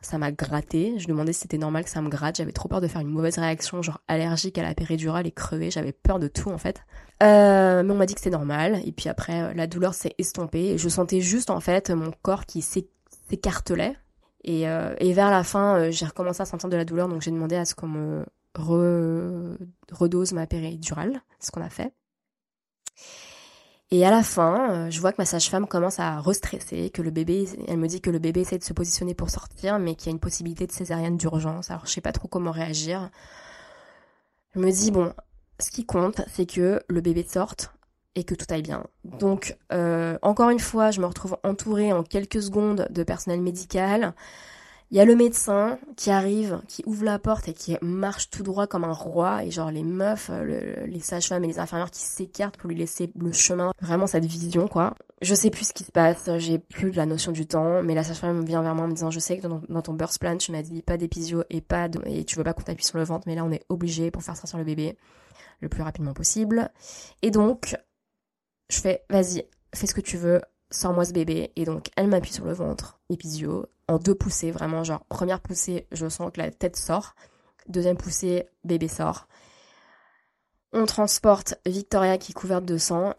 [0.00, 0.98] Ça m'a gratté.
[0.98, 2.36] Je demandais si c'était normal que ça me gratte.
[2.36, 5.70] J'avais trop peur de faire une mauvaise réaction, genre allergique à la péridurale et crever.
[5.70, 6.82] J'avais peur de tout en fait.
[7.22, 8.82] Euh, mais on m'a dit que c'était normal.
[8.84, 10.70] Et puis après, euh, la douleur s'est estompée.
[10.70, 13.96] Et je sentais juste en fait mon corps qui s'écartelait.
[14.42, 17.06] Et, et vers la fin, j'ai recommencé à sentir de la douleur.
[17.06, 18.24] Donc j'ai demandé à ce qu'on me
[18.60, 21.92] redose ma péridurale, ce qu'on a fait.
[23.92, 27.10] Et à la fin, euh, je vois que ma sage-femme commence à restresser, que le
[27.10, 30.06] bébé, elle me dit que le bébé essaie de se positionner pour sortir, mais qu'il
[30.06, 31.70] y a une possibilité de césarienne d'urgence.
[31.70, 33.10] Alors je sais pas trop comment réagir.
[34.54, 35.12] Je me dis bon,
[35.60, 37.70] ce qui compte, c'est que le bébé sorte
[38.14, 38.86] et que tout aille bien.
[39.04, 44.14] Donc euh, encore une fois, je me retrouve entourée en quelques secondes de personnel médical.
[44.92, 48.42] Il y a le médecin qui arrive, qui ouvre la porte et qui marche tout
[48.42, 49.42] droit comme un roi.
[49.42, 53.10] Et genre les meufs, euh, les sages-femmes et les infirmières qui s'écartent pour lui laisser
[53.18, 53.72] le chemin.
[53.80, 54.94] Vraiment cette vision, quoi.
[55.22, 57.82] Je sais plus ce qui se passe, j'ai plus de la notion du temps.
[57.82, 60.18] Mais la sage-femme vient vers moi en me disant, je sais que dans, ton birth
[60.18, 62.84] plan, tu m'as dit pas d'épisio et pas de, et tu veux pas qu'on t'appuie
[62.84, 63.24] sur le ventre.
[63.26, 64.98] Mais là, on est obligé pour faire sortir le bébé
[65.60, 66.70] le plus rapidement possible.
[67.22, 67.78] Et donc,
[68.68, 71.50] je fais, vas-y, fais ce que tu veux, sors-moi ce bébé.
[71.56, 73.64] Et donc, elle m'appuie sur le ventre, épisio,
[73.98, 77.14] deux poussées, vraiment, genre, première poussée, je sens que la tête sort.
[77.68, 79.28] Deuxième poussée, bébé sort.
[80.72, 83.14] On transporte Victoria qui est couverte de sang.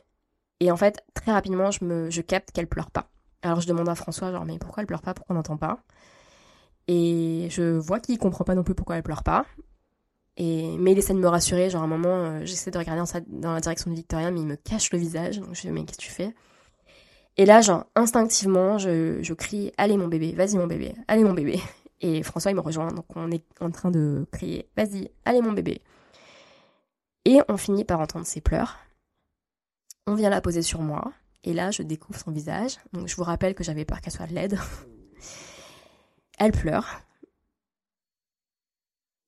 [0.59, 3.09] Et en fait, très rapidement, je, me, je capte qu'elle pleure pas.
[3.41, 5.13] Alors je demande à François, genre, mais pourquoi elle pleure pas?
[5.13, 5.83] Pourquoi on n'entend pas?
[6.87, 9.45] Et je vois qu'il comprend pas non plus pourquoi elle pleure pas.
[10.37, 13.03] Et, mais il essaie de me rassurer, genre à un moment, euh, j'essaie de regarder
[13.27, 15.39] dans, la direction de Victoria, mais il me cache le visage.
[15.39, 16.33] Donc je dis, mais qu'est-ce que tu fais?
[17.37, 21.33] Et là, genre, instinctivement, je, je crie Allez, mon bébé, vas-y, mon bébé, allez, mon
[21.33, 21.59] bébé.
[22.01, 25.53] Et François, il me rejoint, donc on est en train de crier Vas-y, allez, mon
[25.53, 25.81] bébé.
[27.25, 28.77] Et on finit par entendre ses pleurs.
[30.05, 31.13] On vient la poser sur moi.
[31.45, 32.77] Et là, je découvre son visage.
[32.91, 34.59] Donc, je vous rappelle que j'avais peur qu'elle soit laide.
[36.37, 37.01] Elle pleure.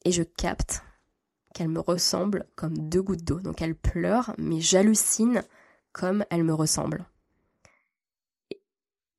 [0.04, 0.84] Et je capte
[1.54, 3.39] qu'elle me ressemble comme deux gouttes d'eau.
[3.39, 5.44] Donc, elle pleure, mais j'hallucine
[5.94, 7.06] comme elle me ressemble.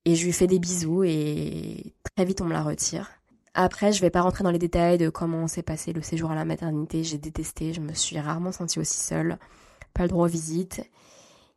[0.07, 3.11] Et je lui fais des bisous et très vite on me la retire.
[3.55, 6.37] Après, je vais pas rentrer dans les détails de comment s'est passé le séjour à
[6.37, 7.03] la maternité.
[7.03, 9.37] J'ai détesté, je me suis rarement sentie aussi seule.
[9.95, 10.89] Pas le droit aux visites.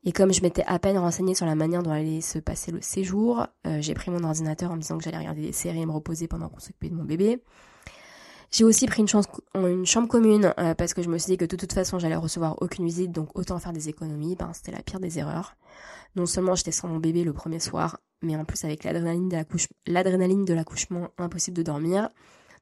[0.04, 2.82] Et comme je m'étais à peine renseignée sur la manière dont allait se passer le
[2.82, 5.86] séjour, euh, j'ai pris mon ordinateur en me disant que j'allais regarder des séries et
[5.86, 7.44] me reposer pendant qu'on s'occupait de mon bébé.
[8.52, 11.38] J'ai aussi pris une, chance, une chambre commune euh, parce que je me suis dit
[11.38, 14.36] que de toute façon j'allais recevoir aucune visite, donc autant faire des économies.
[14.36, 15.56] Ben, c'était la pire des erreurs.
[16.16, 19.30] Non seulement j'étais sans mon bébé le premier soir, mais en plus avec l'adrénaline
[20.46, 22.10] de l'accouchement, impossible de dormir.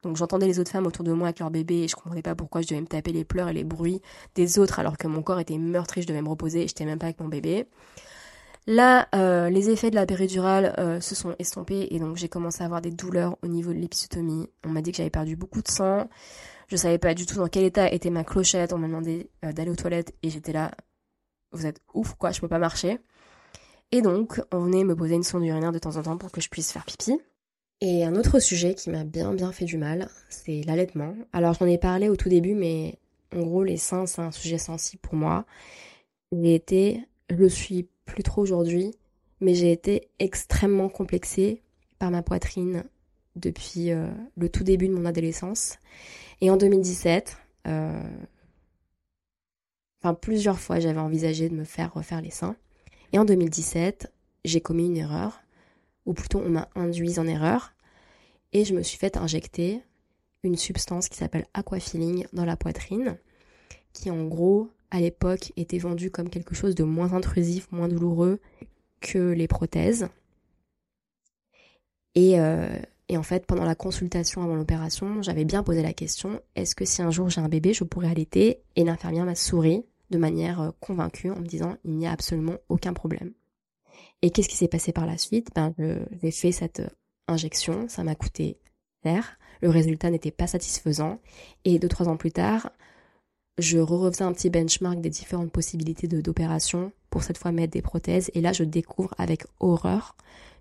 [0.03, 2.35] Donc j'entendais les autres femmes autour de moi avec leur bébé et je comprenais pas
[2.35, 4.01] pourquoi je devais me taper les pleurs et les bruits
[4.35, 6.99] des autres alors que mon corps était meurtri, je devais me reposer et j'étais même
[6.99, 7.65] pas avec mon bébé.
[8.69, 12.61] Là, euh, les effets de la péridurale euh, se sont estompés et donc j'ai commencé
[12.63, 14.49] à avoir des douleurs au niveau de l'épisotomie.
[14.65, 16.09] On m'a dit que j'avais perdu beaucoup de sang.
[16.67, 18.73] Je savais pas du tout dans quel état était ma clochette.
[18.73, 20.71] On m'a demandé euh, d'aller aux toilettes et j'étais là.
[21.53, 22.99] Vous êtes ouf quoi, je peux pas marcher.
[23.93, 26.41] Et donc, on venait me poser une sonde urinaire de temps en temps pour que
[26.41, 27.17] je puisse faire pipi.
[27.79, 31.15] Et un autre sujet qui m'a bien bien fait du mal, c'est l'allaitement.
[31.31, 32.97] Alors j'en ai parlé au tout début, mais
[33.33, 35.45] en gros les seins c'est un sujet sensible pour moi.
[36.33, 38.93] J'ai été, je le suis plus trop aujourd'hui,
[39.41, 41.61] mais j'ai été extrêmement complexée
[41.99, 42.83] par ma poitrine
[43.35, 45.77] depuis euh, le tout début de mon adolescence.
[46.41, 47.37] Et en 2017,
[47.67, 48.01] euh,
[49.99, 52.55] enfin plusieurs fois j'avais envisagé de me faire refaire les seins.
[53.13, 54.11] Et en 2017,
[54.43, 55.41] j'ai commis une erreur,
[56.05, 57.73] ou plutôt on m'a induit en erreur,
[58.53, 59.81] et je me suis fait injecter
[60.43, 63.17] une substance qui s'appelle aquafilling dans la poitrine,
[63.93, 68.39] qui en gros, à l'époque, était vendue comme quelque chose de moins intrusif, moins douloureux
[69.01, 70.07] que les prothèses.
[72.15, 76.41] Et, euh, et en fait, pendant la consultation avant l'opération, j'avais bien posé la question,
[76.55, 78.61] est-ce que si un jour j'ai un bébé, je pourrais allaiter?
[78.75, 82.55] Et l'infirmière m'a souri de manière euh, convaincue en me disant il n'y a absolument
[82.69, 83.33] aucun problème.
[84.21, 85.49] Et qu'est-ce qui s'est passé par la suite?
[85.53, 86.89] Ben, j'ai fait cette euh,
[87.27, 88.57] injection, ça m'a coûté
[89.03, 91.19] cher, le résultat n'était pas satisfaisant,
[91.65, 92.71] et deux trois ans plus tard,
[93.57, 98.29] je refaisais un petit benchmark des différentes possibilités d'opération pour cette fois mettre des prothèses,
[98.33, 100.15] et là je découvre avec horreur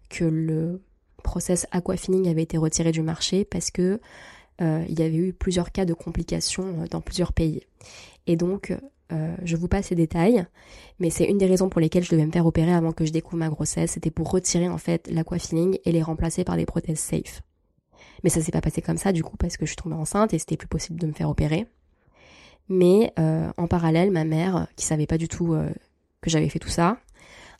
[0.09, 0.80] que le
[1.22, 4.00] process aquafining avait été retiré du marché parce que
[4.62, 7.62] euh, il y avait eu plusieurs cas de complications dans plusieurs pays.
[8.26, 8.74] Et donc,
[9.12, 10.46] euh, je vous passe les détails,
[10.98, 13.12] mais c'est une des raisons pour lesquelles je devais me faire opérer avant que je
[13.12, 13.92] découvre ma grossesse.
[13.92, 17.42] C'était pour retirer en fait l'aquafilling et les remplacer par des prothèses safe.
[18.24, 20.32] Mais ça s'est pas passé comme ça du coup parce que je suis tombée enceinte
[20.32, 21.66] et c'était plus possible de me faire opérer.
[22.68, 25.70] Mais euh, en parallèle, ma mère, qui savait pas du tout euh,
[26.20, 26.98] que j'avais fait tout ça,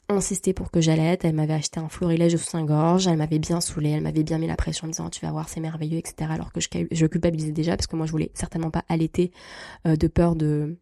[0.09, 1.25] insistait pour que j'allaite.
[1.25, 3.07] Elle m'avait acheté un florilège de soutien-gorge.
[3.07, 3.91] Elle m'avait bien saoulée.
[3.91, 6.31] Elle m'avait bien mis la pression en me disant tu vas voir c'est merveilleux etc.
[6.33, 9.33] Alors que je, je culpabilisais déjà parce que moi je voulais certainement pas allaiter
[9.85, 10.77] de peur de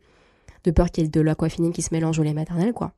[0.64, 2.92] de peur qu'il y ait de l'aquafilling qui se mélange au lait maternel, quoi.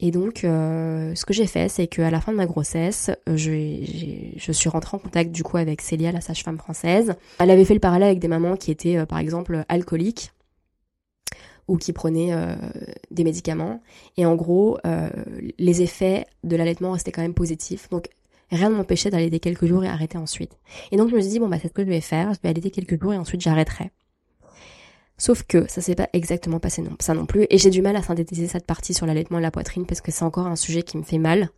[0.00, 3.36] Et donc, euh, ce que j'ai fait, c'est qu'à la fin de ma grossesse, euh,
[3.36, 7.14] je, je suis rentrée en contact du coup avec Célia, la sage-femme française.
[7.38, 10.32] Elle avait fait le parallèle avec des mamans qui étaient, euh, par exemple, alcooliques
[11.68, 12.32] ou qui prenaient
[13.10, 13.80] des médicaments.
[14.16, 14.78] Et en gros,
[15.58, 17.88] les effets de l'allaitement restaient quand même positifs.
[17.90, 18.08] Donc,
[18.50, 20.58] rien ne m'empêchait d'allaiter quelques jours et arrêter ensuite.
[20.92, 22.34] Et donc, je me suis dit, bon, bah, c'est ce que je vais faire.
[22.34, 23.90] Je vais allaiter quelques jours et ensuite j'arrêterai.
[25.16, 27.46] Sauf que ça s'est pas exactement passé non, ça non plus.
[27.48, 30.10] Et j'ai du mal à synthétiser cette partie sur l'allaitement et la poitrine parce que
[30.10, 31.50] c'est encore un sujet qui me fait mal.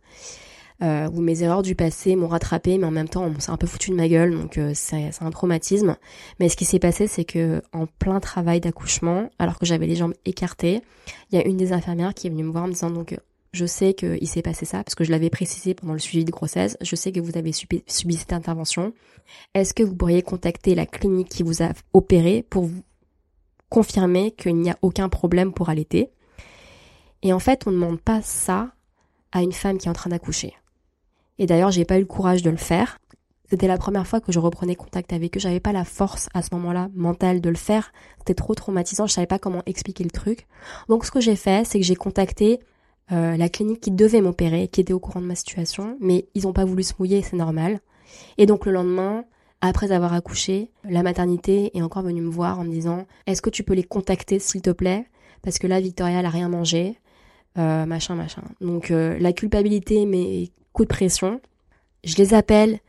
[0.83, 3.57] Euh, où mes erreurs du passé m'ont rattrapé, mais en même temps on s'est un
[3.57, 5.97] peu foutu de ma gueule, donc euh, c'est un traumatisme.
[6.39, 9.95] Mais ce qui s'est passé, c'est que en plein travail d'accouchement, alors que j'avais les
[9.95, 10.83] jambes écartées,
[11.31, 13.17] il y a une des infirmières qui est venue me voir en me disant donc
[13.53, 16.31] je sais qu'il s'est passé ça parce que je l'avais précisé pendant le suivi de
[16.31, 16.77] grossesse.
[16.79, 18.93] Je sais que vous avez subi, subi cette intervention.
[19.55, 22.83] Est-ce que vous pourriez contacter la clinique qui vous a opéré pour vous
[23.69, 26.11] confirmer qu'il n'y a aucun problème pour allaiter?
[27.23, 28.73] Et en fait, on ne demande pas ça
[29.31, 30.53] à une femme qui est en train d'accoucher.
[31.39, 32.99] Et d'ailleurs, j'ai pas eu le courage de le faire.
[33.49, 35.39] C'était la première fois que je reprenais contact avec eux.
[35.39, 37.93] J'avais pas la force à ce moment-là mentale de le faire.
[38.17, 39.07] C'était trop traumatisant.
[39.07, 40.47] Je savais pas comment expliquer le truc.
[40.89, 42.59] Donc, ce que j'ai fait, c'est que j'ai contacté
[43.11, 46.45] euh, la clinique qui devait m'opérer, qui était au courant de ma situation, mais ils
[46.45, 47.79] ont pas voulu se mouiller, c'est normal.
[48.37, 49.23] Et donc le lendemain,
[49.61, 53.49] après avoir accouché, la maternité est encore venue me voir en me disant Est-ce que
[53.49, 55.05] tu peux les contacter s'il te plaît?
[55.41, 56.97] Parce que là, Victoria, elle a rien mangé,
[57.57, 58.43] euh, machin, machin.
[58.59, 60.51] Donc euh, la culpabilité, mais
[60.83, 61.41] de pression.
[62.03, 62.79] Je les appelle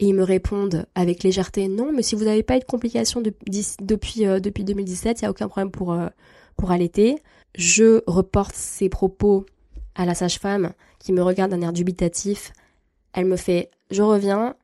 [0.00, 3.20] et ils me répondent avec légèreté Non, mais si vous n'avez pas eu de complications
[3.20, 5.98] depuis, euh, depuis 2017, il n'y a aucun problème pour,
[6.56, 7.16] pour allaiter.
[7.54, 9.46] Je reporte ces propos
[9.94, 12.52] à la sage-femme qui me regarde d'un air dubitatif.
[13.12, 14.54] Elle me fait Je reviens.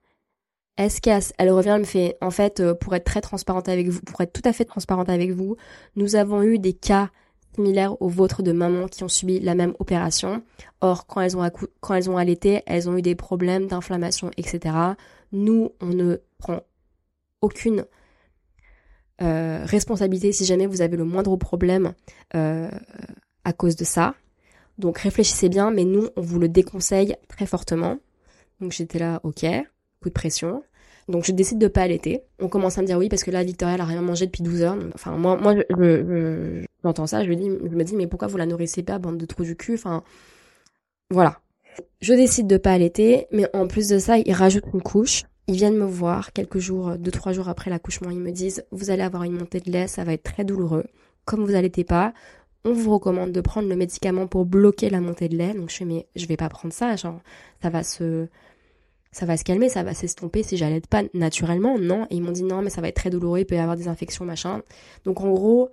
[0.77, 1.33] Elle se casse.
[1.38, 4.20] Elle revient, elle me fait En fait, euh, pour être très transparente avec vous, pour
[4.20, 5.57] être tout à fait transparente avec vous,
[5.97, 7.11] nous avons eu des cas
[7.55, 10.43] similaires aux vôtres de mamans qui ont subi la même opération.
[10.81, 14.75] Or, quand elles ont, allaité, elles ont eu des problèmes d'inflammation, etc.
[15.33, 16.61] Nous, on ne prend
[17.40, 17.85] aucune
[19.23, 21.95] euh, responsabilité si jamais vous avez le moindre problème
[22.35, 22.71] euh,
[23.45, 24.14] à cause de ça.
[24.79, 27.99] Donc réfléchissez bien, mais nous, on vous le déconseille très fortement.
[28.61, 29.47] Donc j'étais là, ok,
[30.01, 30.62] coup de pression.
[31.09, 32.23] Donc je décide de pas allaiter.
[32.40, 34.43] On commence à me dire oui parce que là Victoria elle a rien mangé depuis
[34.43, 34.79] 12 heures.
[34.95, 38.37] Enfin moi moi je, j'entends ça, je me dis je me dis mais pourquoi vous
[38.37, 39.75] la nourrissez pas bande de trous du cul?
[39.75, 40.03] Enfin
[41.11, 41.40] voilà.
[42.01, 45.25] Je décide de pas allaiter, mais en plus de ça, ils rajoutent une couche.
[45.49, 48.90] Ils viennent me voir quelques jours, deux trois jours après l'accouchement, ils me disent vous
[48.90, 50.85] allez avoir une montée de lait, ça va être très douloureux.
[51.27, 52.14] Comme vous allaitez pas,
[52.64, 55.53] on vous recommande de prendre le médicament pour bloquer la montée de lait.
[55.53, 57.21] Donc je fais mais je vais pas prendre ça, genre
[57.62, 58.27] ça va se
[59.14, 61.79] ça va se calmer, ça va s'estomper si j'allaite pas naturellement.
[61.79, 63.59] Non, et ils m'ont dit non mais ça va être très douloureux, il peut y
[63.59, 64.62] avoir des infections machin.
[65.05, 65.70] Donc en gros,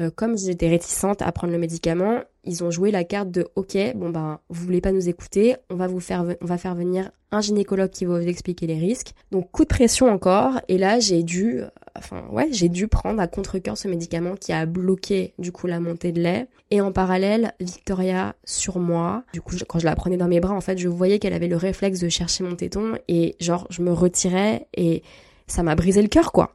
[0.00, 3.76] euh, comme j'étais réticente à prendre le médicament, ils ont joué la carte de OK,
[3.94, 7.10] bon ben vous voulez pas nous écouter, on va vous faire on va faire venir
[7.30, 9.14] un gynécologue qui va vous expliquer les risques.
[9.30, 11.62] Donc coup de pression encore et là j'ai dû
[11.96, 15.78] enfin ouais, j'ai dû prendre à contre-cœur ce médicament qui a bloqué du coup la
[15.78, 19.22] montée de lait et en parallèle Victoria sur moi.
[19.32, 21.48] Du coup quand je la prenais dans mes bras en fait, je voyais qu'elle avait
[21.48, 25.04] le réflexe de chercher mon téton et genre je me retirais et
[25.46, 26.54] ça m'a brisé le cœur quoi.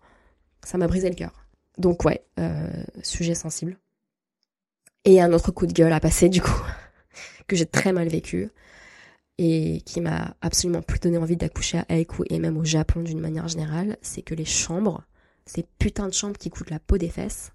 [0.65, 1.31] Ça m'a brisé le cœur.
[1.79, 3.77] Donc ouais, euh, sujet sensible.
[5.05, 6.61] Et un autre coup de gueule à passer du coup,
[7.47, 8.49] que j'ai très mal vécu
[9.37, 13.21] et qui m'a absolument plus donné envie d'accoucher à Aiku et même au Japon d'une
[13.21, 15.03] manière générale, c'est que les chambres,
[15.45, 17.53] ces putains de chambres qui coûtent la peau des fesses,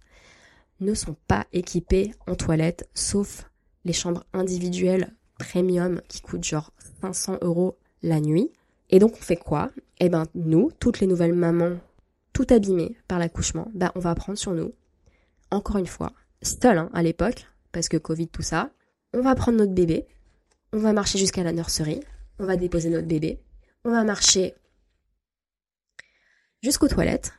[0.80, 3.50] ne sont pas équipées en toilettes, sauf
[3.84, 8.50] les chambres individuelles premium qui coûtent genre 500 euros la nuit.
[8.88, 9.70] Et donc on fait quoi?
[10.00, 11.76] Eh ben nous, toutes les nouvelles mamans
[12.34, 14.72] tout abîmé par l'accouchement, bah on va prendre sur nous,
[15.50, 18.70] encore une fois, seul hein, à l'époque, parce que Covid tout ça,
[19.14, 20.06] on va prendre notre bébé,
[20.74, 22.00] on va marcher jusqu'à la nurserie,
[22.38, 23.40] on va déposer notre bébé,
[23.84, 24.54] on va marcher
[26.62, 27.32] jusqu'aux toilettes,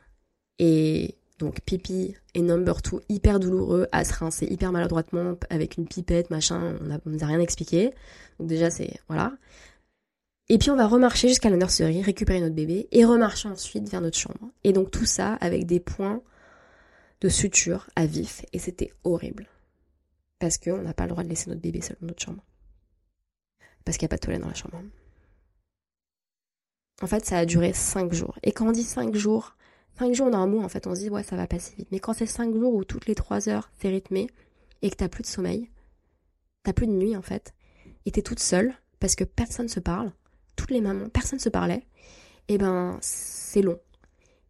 [0.58, 5.86] et donc pipi et number two hyper douloureux à se rincer hyper maladroitement avec une
[5.86, 7.92] pipette machin on, ne nous a rien expliqué.
[8.38, 9.34] Donc déjà c'est voilà
[10.48, 14.00] et puis on va remarcher jusqu'à la nurserie, récupérer notre bébé et remarcher ensuite vers
[14.00, 14.50] notre chambre.
[14.64, 16.22] Et donc tout ça avec des points
[17.20, 19.48] de suture à vif et c'était horrible.
[20.38, 22.44] Parce qu'on n'a pas le droit de laisser notre bébé seul dans notre chambre.
[23.84, 24.80] Parce qu'il n'y a pas de toilette dans la chambre.
[27.02, 28.38] En fait, ça a duré 5 jours.
[28.42, 29.56] Et quand on dit 5 jours,
[29.98, 31.88] 5 jours dans un mois, en fait, on se dit, ouais, ça va passer vite.
[31.90, 34.28] Mais quand c'est 5 jours où toutes les 3 heures, c'est rythmé,
[34.82, 35.70] et que t'as plus de sommeil,
[36.62, 37.54] t'as plus de nuit, en fait,
[38.06, 40.12] et t'es toute seule, parce que personne se parle,
[40.56, 41.86] toutes les mamans, personne ne se parlait,
[42.48, 43.78] et eh ben c'est long.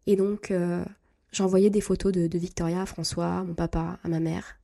[0.05, 0.83] Et donc euh,
[1.31, 4.57] j'envoyais des photos de, Victoria à François, mon papa, à ma mère.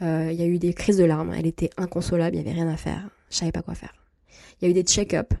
[0.00, 2.58] Euh, il y a eu des crises de larmes, elle était inconsolable, il n'y avait
[2.58, 3.94] rien à faire, je savais pas quoi faire.
[4.60, 5.34] Il y a eu des check-up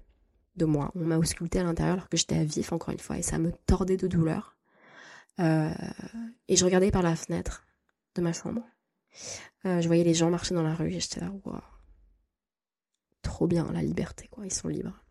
[0.56, 3.18] de moi, on m'a ausculté à l'intérieur alors que j'étais à vif encore une fois
[3.18, 4.56] et ça me tordait de douleur.
[5.40, 5.70] Euh,
[6.48, 7.64] et je regardais par la fenêtre
[8.14, 8.62] de ma chambre.
[9.64, 11.58] je voyais les gens marcher dans la rue et j'étais là, waouh,
[13.22, 15.01] trop bien la liberté quoi, ils sont libres.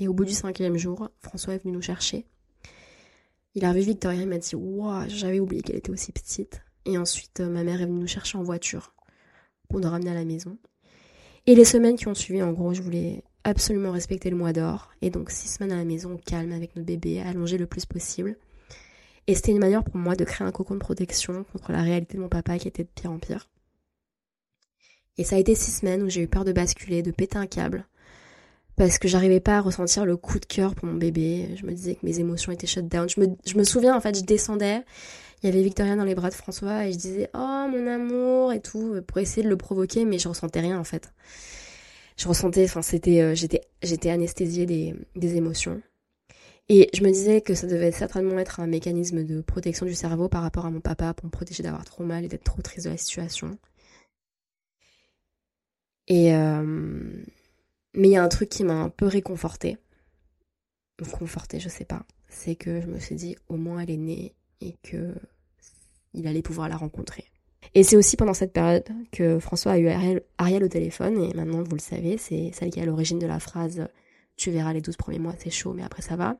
[0.00, 2.24] Et au bout du cinquième jour, François est venu nous chercher.
[3.54, 6.62] Il a vu Victoria, il m'a dit Waouh, j'avais oublié qu'elle était aussi petite.
[6.86, 8.94] Et ensuite, euh, ma mère est venue nous chercher en voiture
[9.68, 10.56] pour nous ramener à la maison.
[11.46, 14.90] Et les semaines qui ont suivi, en gros, je voulais absolument respecter le mois d'or.
[15.02, 18.38] Et donc, six semaines à la maison, calme avec notre bébé, allongé le plus possible.
[19.26, 22.16] Et c'était une manière pour moi de créer un cocon de protection contre la réalité
[22.16, 23.48] de mon papa qui était de pire en pire.
[25.18, 27.46] Et ça a été six semaines où j'ai eu peur de basculer, de péter un
[27.46, 27.86] câble,
[28.80, 31.54] parce que j'arrivais pas à ressentir le coup de cœur pour mon bébé.
[31.56, 33.06] Je me disais que mes émotions étaient shut down.
[33.10, 34.80] Je me, je me souviens, en fait, je descendais,
[35.42, 38.52] il y avait Victoria dans les bras de François et je disais «Oh, mon amour!»
[38.54, 41.12] et tout, pour essayer de le provoquer, mais je ressentais rien, en fait.
[42.16, 45.82] Je ressentais, enfin, c'était, euh, j'étais, j'étais anesthésiée des, des émotions.
[46.70, 50.30] Et je me disais que ça devait certainement être un mécanisme de protection du cerveau
[50.30, 52.86] par rapport à mon papa pour me protéger d'avoir trop mal et d'être trop triste
[52.86, 53.58] de la situation.
[56.08, 56.34] Et...
[56.34, 57.22] Euh,
[57.94, 59.78] mais il y a un truc qui m'a un peu réconfortée.
[61.12, 62.04] Confortée, je sais pas.
[62.28, 65.14] C'est que je me suis dit, au moins elle est née et que
[66.12, 67.24] il allait pouvoir la rencontrer.
[67.74, 69.88] Et c'est aussi pendant cette période que François a eu
[70.38, 73.26] Ariel, au téléphone, et maintenant, vous le savez, c'est celle qui est à l'origine de
[73.26, 73.86] la phrase
[74.36, 76.36] Tu verras les 12 premiers mois, c'est chaud, mais après ça va.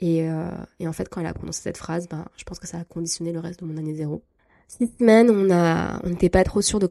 [0.00, 0.50] Et, euh,
[0.80, 2.84] et, en fait, quand elle a prononcé cette phrase, ben, je pense que ça a
[2.84, 4.22] conditionné le reste de mon année zéro.
[4.68, 6.88] Six semaines, on on n'était pas trop sûr de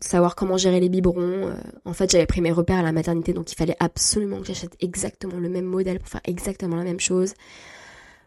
[0.00, 1.48] savoir comment gérer les biberons.
[1.48, 4.46] Euh, en fait, j'avais pris mes repères à la maternité, donc il fallait absolument que
[4.46, 7.34] j'achète exactement le même modèle pour faire exactement la même chose.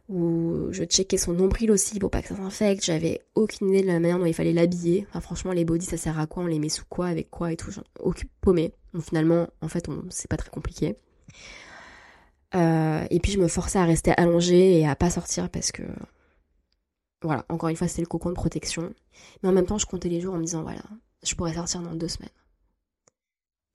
[0.09, 2.83] Ou je checkais son nombril aussi pour pas que ça s'infecte.
[2.83, 5.05] J'avais aucune idée de la manière dont il fallait l'habiller.
[5.09, 7.51] Enfin, franchement, les bodys, ça sert à quoi On les met sous quoi Avec quoi
[7.51, 8.73] et tout Aucune paumée.
[8.93, 10.03] Donc finalement, en fait, on...
[10.09, 10.97] c'est pas très compliqué.
[12.55, 15.83] Euh, et puis je me forçais à rester allongée et à pas sortir parce que
[17.21, 18.93] voilà, encore une fois, c'était le cocon de protection.
[19.43, 20.81] Mais en même temps, je comptais les jours en me disant, voilà,
[21.23, 22.29] je pourrais sortir dans deux semaines.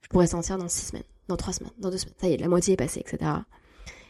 [0.01, 2.15] Je pourrais sortir dans six semaines, dans trois semaines, dans deux semaines.
[2.19, 3.31] Ça y est, la moitié est passée, etc.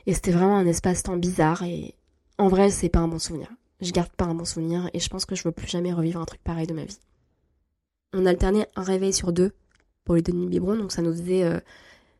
[0.06, 1.96] Et c'était vraiment un espace-temps bizarre et
[2.38, 3.50] en vrai, c'est pas un bon souvenir.
[3.82, 6.20] Je garde pas un bon souvenir et je pense que je veux plus jamais revivre
[6.20, 7.00] un truc pareil de ma vie.
[8.14, 9.54] On alternait un réveil sur deux
[10.04, 11.60] pour les deux nuits biberon, donc ça nous faisait euh,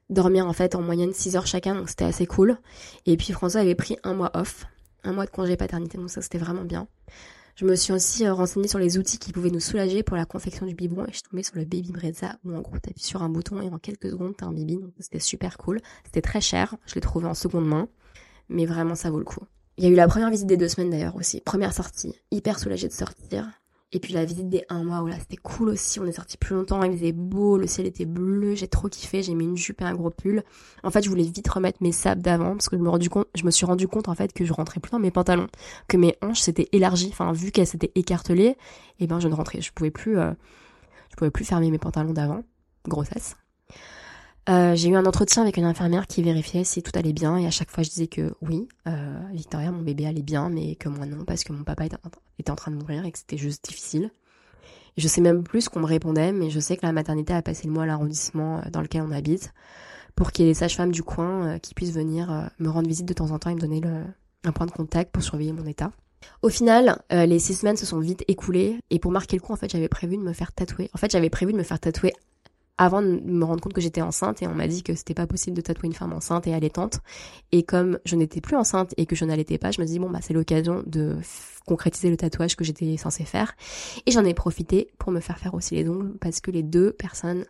[0.10, 2.58] dormir en fait en moyenne 6 heures chacun, donc c'était assez cool.
[3.06, 4.66] Et puis François avait pris un mois off,
[5.04, 6.88] un mois de congé paternité, donc ça c'était vraiment bien.
[7.56, 10.26] Je me suis aussi euh, renseignée sur les outils qui pouvaient nous soulager pour la
[10.26, 13.02] confection du biberon et je suis tombée sur le Baby Brezza où en gros t'appuies
[13.02, 15.80] sur un bouton et en quelques secondes t'as un bibi, donc c'était super cool.
[16.04, 17.88] C'était très cher, je l'ai trouvé en seconde main,
[18.50, 19.40] mais vraiment ça vaut le coup.
[19.78, 22.60] Il y a eu la première visite des deux semaines d'ailleurs aussi, première sortie, hyper
[22.60, 23.50] soulagée de sortir.
[23.96, 26.36] Et puis la visite des un mois, où là c'était cool aussi, on est sorti
[26.36, 29.56] plus longtemps, il faisait beau, le ciel était bleu, j'ai trop kiffé, j'ai mis une
[29.56, 30.44] jupe et un gros pull.
[30.84, 33.28] En fait, je voulais vite remettre mes sables d'avant parce que je me, rendu compte,
[33.36, 35.48] je me suis rendu compte en fait que je rentrais plus dans mes pantalons,
[35.88, 38.58] que mes hanches s'étaient élargies, enfin vu qu'elles s'étaient écartelées, et
[39.00, 40.34] eh ben je ne rentrais, je pouvais plus, euh,
[41.12, 42.44] je pouvais plus fermer mes pantalons d'avant,
[42.90, 43.38] grossesse.
[44.48, 47.48] Euh, j'ai eu un entretien avec une infirmière qui vérifiait si tout allait bien et
[47.48, 50.88] à chaque fois je disais que oui, euh, Victoria, mon bébé allait bien, mais que
[50.88, 51.86] moi non parce que mon papa
[52.38, 54.12] était en train de mourir et que c'était juste difficile.
[54.98, 57.42] je sais même plus ce qu'on me répondait, mais je sais que la maternité a
[57.42, 59.52] passé le mois à l'arrondissement euh, dans lequel on habite
[60.16, 63.14] pour qu'il y ait des sages-femmes du coin qui puissent venir me rendre visite de
[63.14, 64.04] temps en temps et me donner le,
[64.46, 65.92] un point de contact pour surveiller mon état.
[66.42, 69.58] Au final, les six semaines se sont vite écoulées et pour marquer le coup, en
[69.58, 70.90] fait, j'avais prévu de me faire tatouer.
[70.94, 72.14] En fait, j'avais prévu de me faire tatouer
[72.78, 75.28] avant de me rendre compte que j'étais enceinte et on m'a dit que c'était pas
[75.28, 77.00] possible de tatouer une femme enceinte et allaitante.
[77.52, 80.10] Et comme je n'étais plus enceinte et que je n'allaitais pas, je me dis bon
[80.10, 81.18] bah c'est l'occasion de
[81.66, 83.56] concrétiser le tatouage que j'étais censée faire.
[84.06, 86.92] Et j'en ai profité pour me faire faire aussi les ongles parce que les deux
[86.92, 87.46] personnes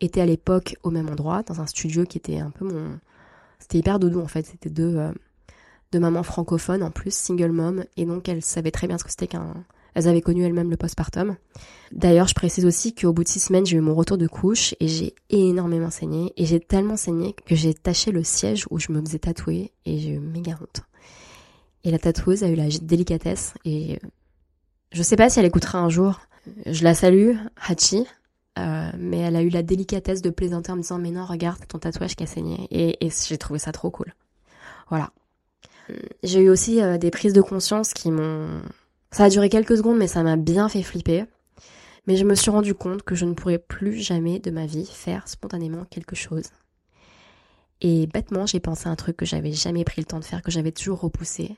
[0.00, 2.98] étaient à l'époque au même endroit dans un studio qui était un peu mon
[3.58, 5.12] c'était hyper doudou en fait, c'était deux euh,
[5.92, 9.10] deux mamans francophones en plus, single mom et donc elles savaient très bien ce que
[9.10, 9.64] c'était qu'un
[9.96, 11.36] elles avaient connu elles-mêmes le postpartum.
[11.90, 14.74] D'ailleurs, je précise aussi qu'au bout de six semaines, j'ai eu mon retour de couche
[14.78, 16.34] et j'ai énormément saigné.
[16.36, 19.98] Et j'ai tellement saigné que j'ai taché le siège où je me faisais tatouer et
[19.98, 20.82] j'ai eu méga honte.
[21.82, 24.08] Et la tatoueuse a eu la délicatesse et euh,
[24.92, 26.20] je sais pas si elle écoutera un jour.
[26.66, 27.34] Je la salue,
[27.66, 28.04] Hachi,
[28.58, 31.66] euh, mais elle a eu la délicatesse de plaisanter en me disant mais non regarde
[31.68, 34.12] ton tatouage qui a saigné et, j'ai trouvé ça trop cool.
[34.90, 35.10] Voilà.
[36.22, 38.60] J'ai eu aussi euh, des prises de conscience qui m'ont
[39.16, 41.24] ça a duré quelques secondes, mais ça m'a bien fait flipper.
[42.06, 44.84] Mais je me suis rendu compte que je ne pourrais plus jamais de ma vie
[44.84, 46.50] faire spontanément quelque chose.
[47.80, 50.42] Et bêtement, j'ai pensé à un truc que j'avais jamais pris le temps de faire,
[50.42, 51.56] que j'avais toujours repoussé.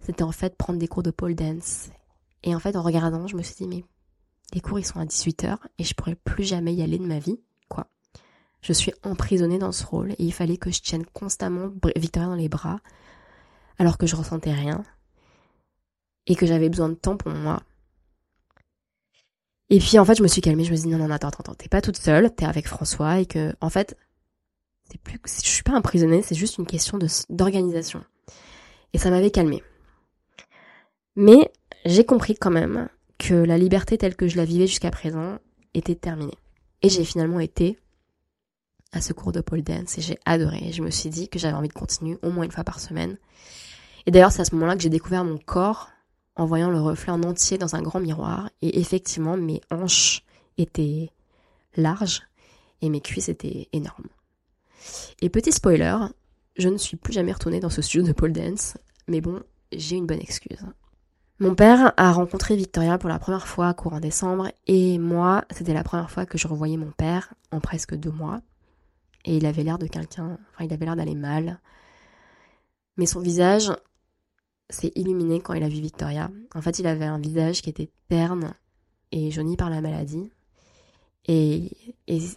[0.00, 1.90] C'était en fait prendre des cours de pole dance.
[2.42, 3.84] Et en fait, en regardant, je me suis dit, mais
[4.54, 7.18] les cours, ils sont à 18h et je pourrais plus jamais y aller de ma
[7.18, 7.38] vie.
[7.68, 7.88] Quoi.
[8.62, 12.36] Je suis emprisonnée dans ce rôle et il fallait que je tienne constamment Victoria dans
[12.36, 12.80] les bras
[13.78, 14.82] alors que je ressentais rien
[16.26, 17.62] et que j'avais besoin de temps pour moi.
[19.68, 21.28] Et puis en fait, je me suis calmée, je me suis dit non non attends
[21.28, 23.96] attends, t'es pas toute seule, t'es avec François et que en fait,
[24.90, 26.98] c'est plus je suis pas emprisonnée, c'est juste une question
[27.28, 28.04] d'organisation.
[28.92, 29.62] Et ça m'avait calmée.
[31.16, 31.50] Mais
[31.84, 35.38] j'ai compris quand même que la liberté telle que je la vivais jusqu'à présent
[35.74, 36.36] était terminée.
[36.82, 37.78] Et j'ai finalement été
[38.92, 40.70] à ce cours de pole dance et j'ai adoré.
[40.72, 43.18] Je me suis dit que j'avais envie de continuer au moins une fois par semaine.
[44.06, 45.90] Et d'ailleurs, c'est à ce moment-là que j'ai découvert mon corps
[46.36, 48.50] en voyant le reflet en entier dans un grand miroir.
[48.62, 50.22] Et effectivement, mes hanches
[50.58, 51.10] étaient
[51.76, 52.22] larges
[52.82, 54.08] et mes cuisses étaient énormes.
[55.20, 55.96] Et petit spoiler,
[56.56, 58.76] je ne suis plus jamais retournée dans ce studio de pole dance,
[59.08, 60.64] mais bon, j'ai une bonne excuse.
[61.38, 65.84] Mon père a rencontré Victoria pour la première fois courant décembre, et moi, c'était la
[65.84, 68.40] première fois que je revoyais mon père en presque deux mois.
[69.26, 71.60] Et il avait l'air de quelqu'un, enfin, il avait l'air d'aller mal.
[72.96, 73.70] Mais son visage
[74.70, 76.30] s'est illuminé quand il a vu Victoria.
[76.54, 78.54] En fait, il avait un visage qui était terne
[79.12, 80.30] et jauni par la maladie.
[81.28, 81.70] Et,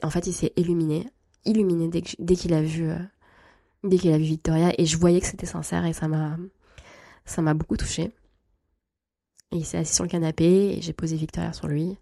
[0.03, 1.07] en fait, il s'est illuminé,
[1.45, 2.97] illuminé dès, qu'il a vu, euh,
[3.83, 4.73] dès qu'il a vu Victoria.
[4.77, 6.37] Et je voyais que c'était sincère et ça m'a,
[7.25, 8.11] ça m'a beaucoup touchée.
[9.51, 11.97] il s'est assis sur le canapé et j'ai posé Victoria sur lui.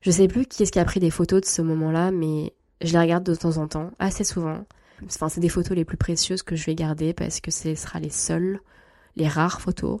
[0.00, 2.92] Je sais plus qui est-ce qui a pris des photos de ce moment-là, mais je
[2.92, 4.64] les regarde de temps en temps, assez souvent.
[5.04, 7.98] Enfin, c'est des photos les plus précieuses que je vais garder parce que ce sera
[7.98, 8.60] les seules
[9.16, 10.00] les rares photos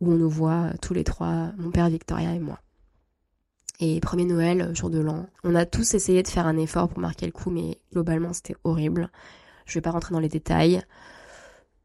[0.00, 2.60] où on nous voit tous les trois, mon père Victoria et moi.
[3.78, 6.98] Et premier Noël, jour de l'an, on a tous essayé de faire un effort pour
[6.98, 9.10] marquer le coup, mais globalement c'était horrible.
[9.66, 10.82] Je vais pas rentrer dans les détails.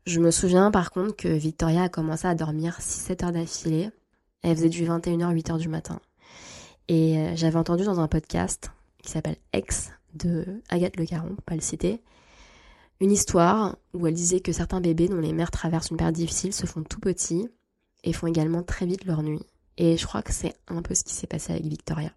[0.06, 3.90] Je me souviens par contre que Victoria a commencé à dormir 6-7 heures d'affilée.
[4.42, 6.00] Elle faisait du 21h, 8h du matin.
[6.88, 8.72] Et euh, j'avais entendu dans un podcast
[9.04, 12.02] qui s'appelle Ex de Agathe Le Caron, pas le citer,
[13.02, 16.54] une histoire où elle disait que certains bébés dont les mères traversent une période difficile
[16.54, 17.50] se font tout petits
[18.04, 19.42] et font également très vite leur nuit.
[19.78, 22.12] Et je crois que c'est un peu ce qui s'est passé avec Victoria.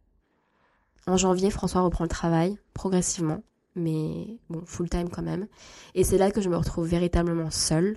[1.06, 3.42] En janvier, François reprend le travail, progressivement,
[3.74, 5.46] mais bon, full time quand même.
[5.94, 7.96] Et c'est là que je me retrouve véritablement seule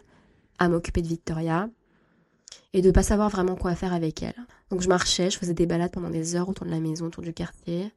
[0.58, 1.70] à m'occuper de Victoria
[2.72, 4.36] et de pas savoir vraiment quoi faire avec elle.
[4.70, 7.24] Donc je marchais, je faisais des balades pendant des heures autour de la maison, autour
[7.24, 7.92] du quartier,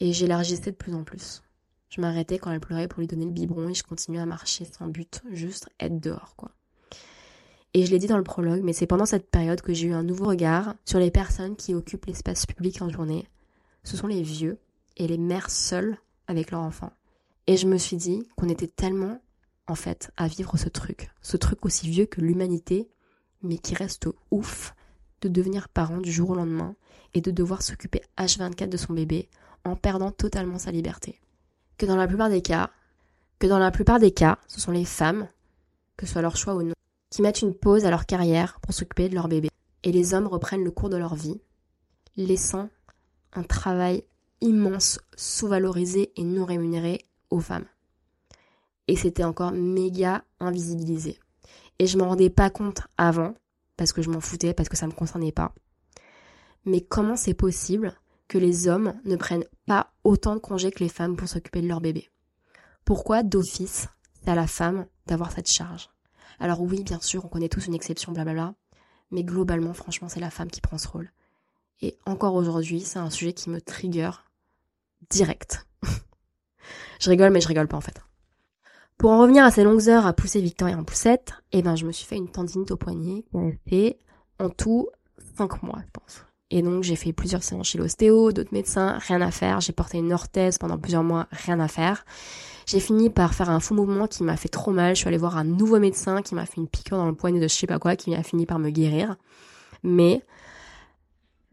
[0.00, 1.42] et j'élargissais de plus en plus.
[1.88, 4.64] Je m'arrêtais quand elle pleurait pour lui donner le biberon et je continuais à marcher
[4.64, 6.50] sans but, juste être dehors, quoi.
[7.74, 9.92] Et je l'ai dit dans le prologue, mais c'est pendant cette période que j'ai eu
[9.92, 13.28] un nouveau regard sur les personnes qui occupent l'espace public en journée.
[13.84, 14.58] Ce sont les vieux
[14.96, 16.92] et les mères seules avec leurs enfants.
[17.46, 19.20] Et je me suis dit qu'on était tellement,
[19.66, 21.10] en fait, à vivre ce truc.
[21.20, 22.88] Ce truc aussi vieux que l'humanité,
[23.42, 24.74] mais qui reste ouf
[25.20, 26.74] de devenir parent du jour au lendemain
[27.14, 29.28] et de devoir s'occuper H24 de son bébé
[29.64, 31.20] en perdant totalement sa liberté.
[31.78, 32.70] Que dans la plupart des cas,
[33.38, 35.28] que dans la plupart des cas, ce sont les femmes,
[35.96, 36.74] que ce soit leur choix ou non,
[37.10, 39.50] qui mettent une pause à leur carrière pour s'occuper de leur bébé.
[39.82, 41.40] Et les hommes reprennent le cours de leur vie,
[42.16, 42.70] laissant
[43.34, 44.04] un travail
[44.40, 47.66] immense, sous-valorisé et non rémunéré aux femmes.
[48.88, 51.18] Et c'était encore méga invisibilisé.
[51.78, 53.34] Et je m'en rendais pas compte avant,
[53.76, 55.54] parce que je m'en foutais, parce que ça me concernait pas.
[56.64, 57.94] Mais comment c'est possible
[58.28, 61.68] que les hommes ne prennent pas autant de congés que les femmes pour s'occuper de
[61.68, 62.10] leur bébé
[62.84, 63.88] Pourquoi d'office
[64.22, 65.88] c'est à la femme d'avoir cette charge?
[66.38, 68.54] Alors oui, bien sûr, on connaît tous une exception, blablabla,
[69.10, 71.10] mais globalement, franchement, c'est la femme qui prend ce rôle.
[71.80, 74.10] Et encore aujourd'hui, c'est un sujet qui me trigger
[75.10, 75.66] direct.
[77.00, 78.00] je rigole, mais je rigole pas en fait.
[78.98, 81.84] Pour en revenir à ces longues heures à pousser Victoria en poussette, eh ben, je
[81.84, 83.24] me suis fait une tendinite au poignet
[83.68, 83.96] qui
[84.38, 84.88] en tout
[85.36, 86.25] 5 mois, je pense.
[86.50, 89.60] Et donc, j'ai fait plusieurs séances chez l'ostéo, d'autres médecins, rien à faire.
[89.60, 92.04] J'ai porté une orthèse pendant plusieurs mois, rien à faire.
[92.66, 94.94] J'ai fini par faire un faux mouvement qui m'a fait trop mal.
[94.94, 97.40] Je suis allée voir un nouveau médecin qui m'a fait une piqûre dans le poignet
[97.40, 99.16] de je sais pas quoi, qui a fini par me guérir.
[99.82, 100.22] Mais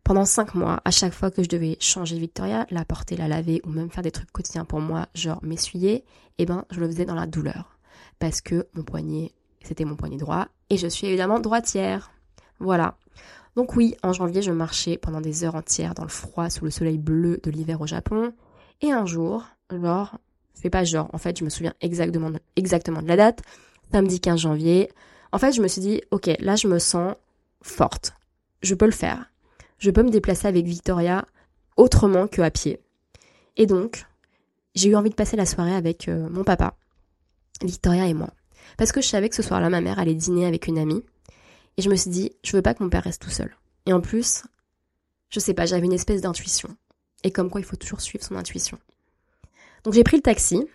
[0.04, 3.62] pendant cinq mois, à chaque fois que je devais changer Victoria, la porter, la laver
[3.64, 6.04] ou même faire des trucs quotidiens pour moi, genre m'essuyer,
[6.40, 7.78] eh ben je le faisais dans la douleur.
[8.20, 9.32] Parce que mon poignet,
[9.64, 12.12] c'était mon poignet droit, et je suis évidemment droitière.
[12.60, 12.98] Voilà.
[13.56, 16.72] Donc oui, en janvier, je marchais pendant des heures entières dans le froid sous le
[16.72, 18.34] soleil bleu de l'hiver au Japon.
[18.82, 20.18] Et un jour, genre,
[20.56, 23.42] fais pas genre, en fait, je me souviens exactement, exactement de la date,
[23.92, 24.90] samedi 15 janvier.
[25.32, 27.16] En fait, je me suis dit, ok, là, je me sens
[27.62, 28.14] forte.
[28.62, 29.30] Je peux le faire.
[29.78, 31.26] Je peux me déplacer avec Victoria
[31.78, 32.80] autrement que à pied.
[33.58, 34.06] Et donc,
[34.76, 36.76] j'ai eu envie de passer la soirée avec euh, mon papa,
[37.64, 38.30] Victoria et moi.
[38.78, 41.04] Parce que je savais que ce soir-là, ma mère allait dîner avec une amie.
[41.78, 43.56] Et je me suis dit, je veux pas que mon père reste tout seul.
[43.86, 44.44] Et en plus,
[45.30, 46.70] je sais pas, j'avais une espèce d'intuition.
[47.24, 48.78] Et comme quoi, il faut toujours suivre son intuition.
[49.84, 50.66] Donc j'ai pris le taxi.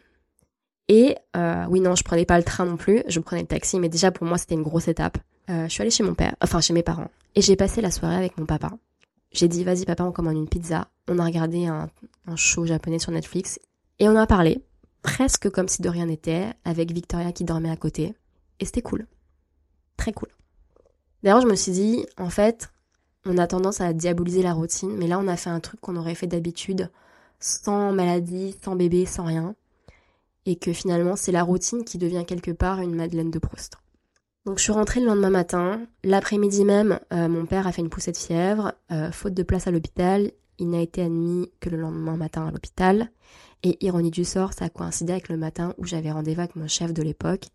[0.89, 3.79] Et euh, oui, non, je prenais pas le train non plus, je prenais le taxi,
[3.79, 5.19] mais déjà pour moi c'était une grosse étape.
[5.51, 7.91] Euh, je suis allée chez mon père, enfin chez mes parents, et j'ai passé la
[7.91, 8.73] soirée avec mon papa.
[9.31, 10.89] J'ai dit, vas-y papa, on commande une pizza.
[11.07, 11.91] On a regardé un,
[12.27, 13.61] un show japonais sur Netflix,
[13.99, 14.63] et on a parlé,
[15.03, 18.15] presque comme si de rien n'était, avec Victoria qui dormait à côté,
[18.59, 19.07] et c'était cool.
[19.99, 20.29] Très cool.
[21.23, 22.71] D'ailleurs, je me suis dit, en fait,
[23.25, 25.97] on a tendance à diaboliser la routine, mais là on a fait un truc qu'on
[25.97, 26.91] aurait fait d'habitude
[27.41, 29.55] sans maladie, sans bébé, sans rien.
[30.47, 33.77] Et que finalement, c'est la routine qui devient quelque part une Madeleine de Proust.
[34.47, 35.83] Donc je suis rentrée le lendemain matin.
[36.05, 38.73] L'après-midi même, euh, mon père a fait une poussée de fièvre.
[38.91, 42.51] Euh, faute de place à l'hôpital, il n'a été admis que le lendemain matin à
[42.51, 43.11] l'hôpital.
[43.63, 46.69] Et ironie du sort, ça a coïncidé avec le matin où j'avais rendez-vous avec mon
[46.69, 47.49] chef de l'époque.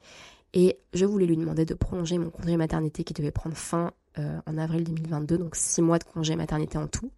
[0.54, 4.40] Et je voulais lui demander de prolonger mon congé maternité qui devait prendre fin euh,
[4.46, 7.12] en avril 2022, donc six mois de congé maternité en tout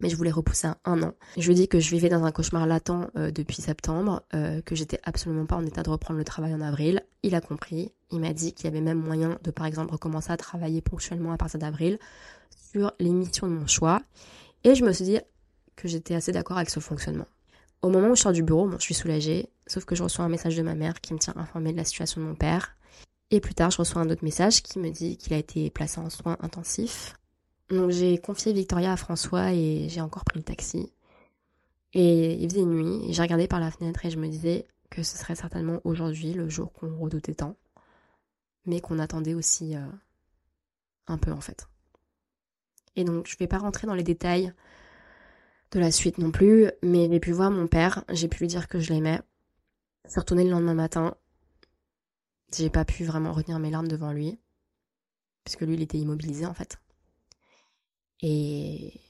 [0.00, 1.14] mais je voulais repousser à un an.
[1.36, 4.74] Je lui dis que je vivais dans un cauchemar latent euh, depuis septembre, euh, que
[4.74, 7.02] j'étais absolument pas en état de reprendre le travail en avril.
[7.22, 10.32] Il a compris, il m'a dit qu'il y avait même moyen de par exemple recommencer
[10.32, 11.98] à travailler ponctuellement à partir d'avril
[12.72, 14.02] sur l'émission de mon choix.
[14.64, 15.18] Et je me suis dit
[15.76, 17.26] que j'étais assez d'accord avec ce fonctionnement.
[17.82, 20.24] Au moment où je sors du bureau, bon, je suis soulagée, sauf que je reçois
[20.24, 22.76] un message de ma mère qui me tient informée de la situation de mon père.
[23.30, 25.98] Et plus tard, je reçois un autre message qui me dit qu'il a été placé
[25.98, 27.14] en soins intensifs
[27.70, 30.92] donc j'ai confié Victoria à François et j'ai encore pris le taxi.
[31.94, 35.02] Et il faisait nuit et j'ai regardé par la fenêtre et je me disais que
[35.02, 37.56] ce serait certainement aujourd'hui le jour qu'on redoutait tant,
[38.66, 39.86] mais qu'on attendait aussi euh,
[41.06, 41.68] un peu en fait.
[42.96, 44.52] Et donc je vais pas rentrer dans les détails
[45.70, 48.68] de la suite non plus, mais j'ai pu voir mon père, j'ai pu lui dire
[48.68, 49.20] que je l'aimais.
[50.06, 51.16] C'est retourné le lendemain matin.
[52.54, 54.38] J'ai pas pu vraiment retenir mes larmes devant lui,
[55.44, 56.78] puisque lui, il était immobilisé en fait.
[58.20, 59.00] Et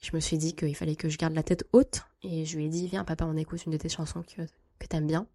[0.00, 2.66] je me suis dit qu'il fallait que je garde la tête haute, et je lui
[2.66, 4.42] ai dit, viens papa, on écoute une de tes chansons que,
[4.78, 5.26] que t'aimes bien.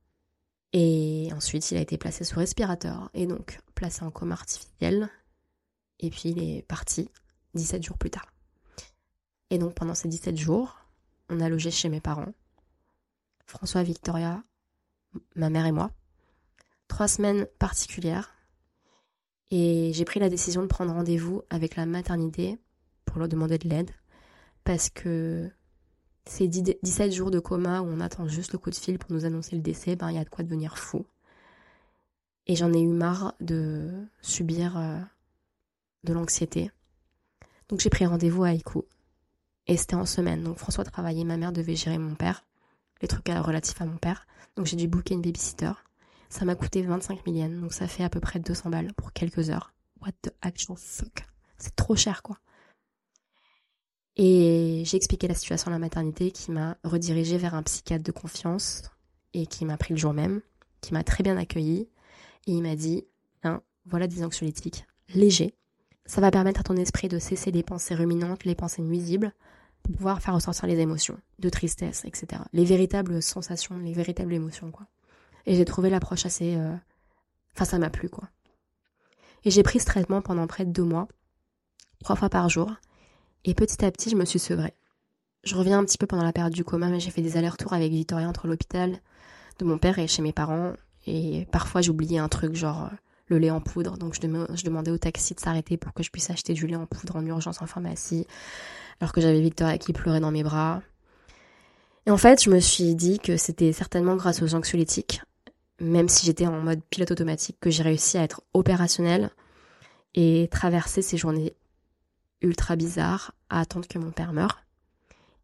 [0.73, 5.09] Et ensuite, il a été placé sous respirateur, et donc placé en coma artificiel.
[5.99, 7.09] Et puis, il est parti
[7.55, 8.31] 17 jours plus tard.
[9.49, 10.77] Et donc pendant ces 17 jours,
[11.29, 12.33] on a logé chez mes parents.
[13.45, 14.43] François, Victoria,
[15.35, 15.91] ma mère et moi.
[16.87, 18.33] Trois semaines particulières.
[19.51, 22.59] Et j'ai pris la décision de prendre rendez-vous avec la maternité
[23.05, 23.91] pour leur demander de l'aide.
[24.63, 25.49] Parce que
[26.25, 29.25] ces 17 jours de coma où on attend juste le coup de fil pour nous
[29.25, 31.05] annoncer le décès, ben il y a de quoi devenir fou.
[32.45, 33.91] Et j'en ai eu marre de
[34.21, 34.99] subir euh,
[36.03, 36.71] de l'anxiété.
[37.67, 38.83] Donc j'ai pris rendez-vous à Iku
[39.67, 40.43] et c'était en semaine.
[40.43, 42.43] Donc François travaillait, ma mère devait gérer mon père,
[43.01, 44.27] les trucs relatifs à mon père.
[44.55, 45.71] Donc j'ai dû booker une babysitter.
[46.29, 49.13] Ça m'a coûté 25 000 yens, donc ça fait à peu près 200 balles pour
[49.13, 49.73] quelques heures.
[50.01, 51.25] What the actual fuck
[51.57, 52.37] C'est trop cher quoi.
[54.15, 58.11] Et j'ai expliqué la situation à la maternité qui m'a redirigée vers un psychiatre de
[58.11, 58.83] confiance
[59.33, 60.41] et qui m'a pris le jour même,
[60.81, 61.87] qui m'a très bien accueilli.
[62.47, 63.05] Et il m'a dit,
[63.43, 65.55] hein, voilà des anxiolytiques légers.
[66.05, 69.33] Ça va permettre à ton esprit de cesser les pensées ruminantes, les pensées nuisibles,
[69.93, 72.41] pouvoir faire ressortir les émotions, de tristesse, etc.
[72.53, 74.87] Les véritables sensations, les véritables émotions, quoi.
[75.45, 76.55] Et j'ai trouvé l'approche assez...
[76.55, 76.75] Euh,
[77.55, 78.29] enfin, ça m'a plu, quoi.
[79.45, 81.07] Et j'ai pris ce traitement pendant près de deux mois,
[82.03, 82.71] trois fois par jour,
[83.45, 84.73] et petit à petit, je me suis sevrée.
[85.43, 87.73] Je reviens un petit peu pendant la période du coma, mais j'ai fait des allers-retours
[87.73, 88.99] avec Victoria entre l'hôpital
[89.59, 90.73] de mon père et chez mes parents,
[91.07, 92.95] et parfois j'oubliais un truc genre euh,
[93.29, 96.29] le lait en poudre, donc je, demandais au taxi de s'arrêter pour que je puisse
[96.29, 98.25] acheter du lait en poudre en urgence en pharmacie
[98.99, 100.81] alors que j'avais Victoria qui pleurait dans mes bras.
[102.05, 105.21] Et en fait, je me suis dit que c'était certainement grâce aux anxiolytiques,
[105.79, 109.29] même si j'étais en mode pilote automatique, que j'ai réussi à être opérationnelle
[110.15, 111.53] et traverser ces journées
[112.41, 114.63] ultra bizarres à attendre que mon père meure.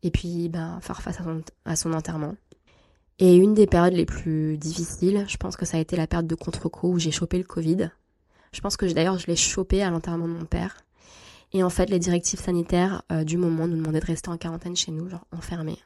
[0.04, 1.18] Et puis, ben, faire face
[1.66, 2.36] à son enterrement.
[3.18, 6.28] Et une des périodes les plus difficiles, je pense que ça a été la période
[6.28, 7.92] de contre-coup où j'ai chopé le Covid.
[8.52, 10.86] Je pense que d'ailleurs je l'ai chopé à l'enterrement de mon père.
[11.54, 14.76] Et en fait, les directives sanitaires euh, du moment nous demandaient de rester en quarantaine
[14.76, 15.78] chez nous, genre enfermés.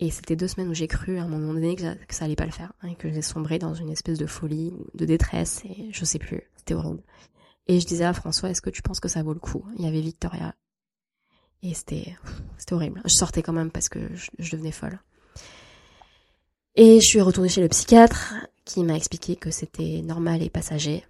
[0.00, 2.46] Et c'était deux semaines où j'ai cru à un moment donné que, ça, allait pas
[2.46, 6.04] le faire, hein, que j'ai sombré dans une espèce de folie, de détresse, et je
[6.04, 7.02] sais plus, c'était horrible.
[7.66, 9.66] Et je disais à François, est-ce que tu penses que ça vaut le coup?
[9.76, 10.54] Il y avait Victoria.
[11.62, 12.16] Et c'était,
[12.56, 13.02] c'était horrible.
[13.04, 13.98] Je sortais quand même parce que
[14.38, 15.00] je devenais folle.
[16.80, 21.04] Et je suis retournée chez le psychiatre qui m'a expliqué que c'était normal et passager.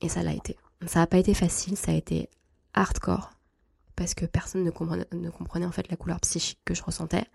[0.00, 0.56] Et ça l'a été.
[0.86, 2.30] Ça n'a pas été facile, ça a été
[2.72, 3.30] hardcore
[3.96, 7.26] parce que personne ne comprenait, ne comprenait en fait la couleur psychique que je ressentais.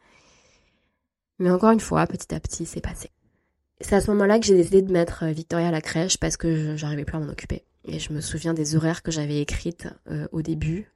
[1.37, 3.11] Mais encore une fois, petit à petit, c'est passé.
[3.79, 6.37] C'est à ce moment-là que j'ai décidé de mettre euh, Victoria à la crèche parce
[6.37, 7.65] que j'arrivais plus à m'en occuper.
[7.83, 10.91] Et je me souviens des horaires que j'avais écrites euh, au début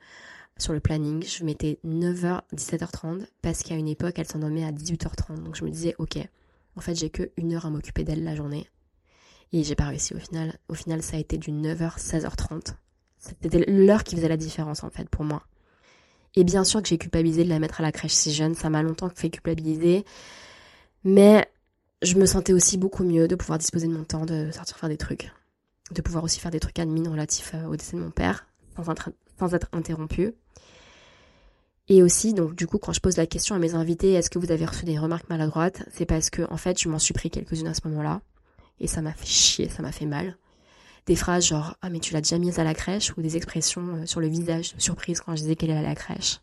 [0.57, 1.23] sur le planning.
[1.23, 5.43] Je mettais 9h, 17h30 parce qu'à une époque, elle s'endormait à 18h30.
[5.43, 6.17] Donc je me disais, ok,
[6.79, 8.65] en fait, j'ai que une heure à m'occuper d'elle la journée.
[9.51, 10.57] Et j'ai pas réussi au final.
[10.69, 12.75] Au final, ça a été du 9h, 16h30.
[13.17, 15.43] C'était l'heure qui faisait la différence en fait pour moi.
[16.37, 18.69] Et bien sûr que j'ai culpabilisé de la mettre à la crèche si jeune, ça
[18.69, 20.05] m'a longtemps fait culpabiliser.
[21.03, 21.51] Mais
[22.01, 24.87] je me sentais aussi beaucoup mieux de pouvoir disposer de mon temps, de sortir faire
[24.87, 25.33] des trucs.
[25.91, 28.89] De pouvoir aussi faire des trucs admin relatifs euh, au décès de mon père, sans,
[28.89, 30.33] être, sans être interrompu.
[31.89, 34.39] Et aussi, donc du coup, quand je pose la question à mes invités, est-ce que
[34.39, 37.29] vous avez reçu des remarques maladroites C'est parce que, en fait, je m'en suis pris
[37.29, 38.21] quelques-unes à ce moment-là.
[38.79, 40.37] Et ça m'a fait chier, ça m'a fait mal
[41.09, 43.95] des phrases genre ah mais tu l'as déjà mise à la crèche ou des expressions
[43.95, 46.39] euh, sur le visage surprise quand je disais qu'elle est à la crèche.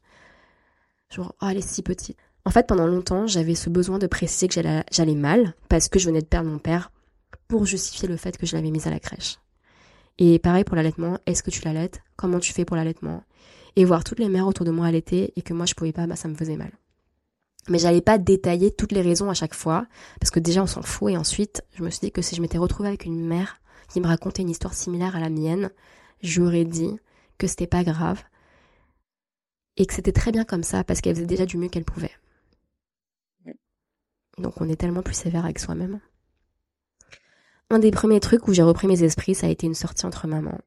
[1.09, 2.18] Genre oh elle est si petite.
[2.44, 6.07] En fait pendant longtemps j'avais ce besoin de préciser que j'allais mal parce que je
[6.07, 6.90] venais de perdre mon père
[7.47, 9.38] pour justifier le fait que je l'avais mise à la crèche.
[10.18, 12.03] Et pareil pour l'allaitement, est-ce que tu l'allaites?
[12.16, 13.22] Comment tu fais pour l'allaitement?
[13.77, 16.07] Et voir toutes les mères autour de moi allaiter et que moi je pouvais pas,
[16.07, 16.72] bah ça me faisait mal.
[17.68, 19.87] Mais j'allais pas détailler toutes les raisons à chaque fois,
[20.20, 22.41] parce que déjà on s'en fout, et ensuite je me suis dit que si je
[22.41, 25.70] m'étais retrouvée avec une mère qui me racontait une histoire similaire à la mienne,
[26.22, 26.99] j'aurais dit
[27.39, 28.22] que c'était pas grave
[29.77, 32.12] et que c'était très bien comme ça parce qu'elle faisait déjà du mieux qu'elle pouvait.
[34.39, 36.01] Donc on est tellement plus sévère avec soi-même.
[37.70, 40.29] Un des premiers trucs où j'ai repris mes esprits, ça a été une sortie entre
[40.29, 40.61] mamans.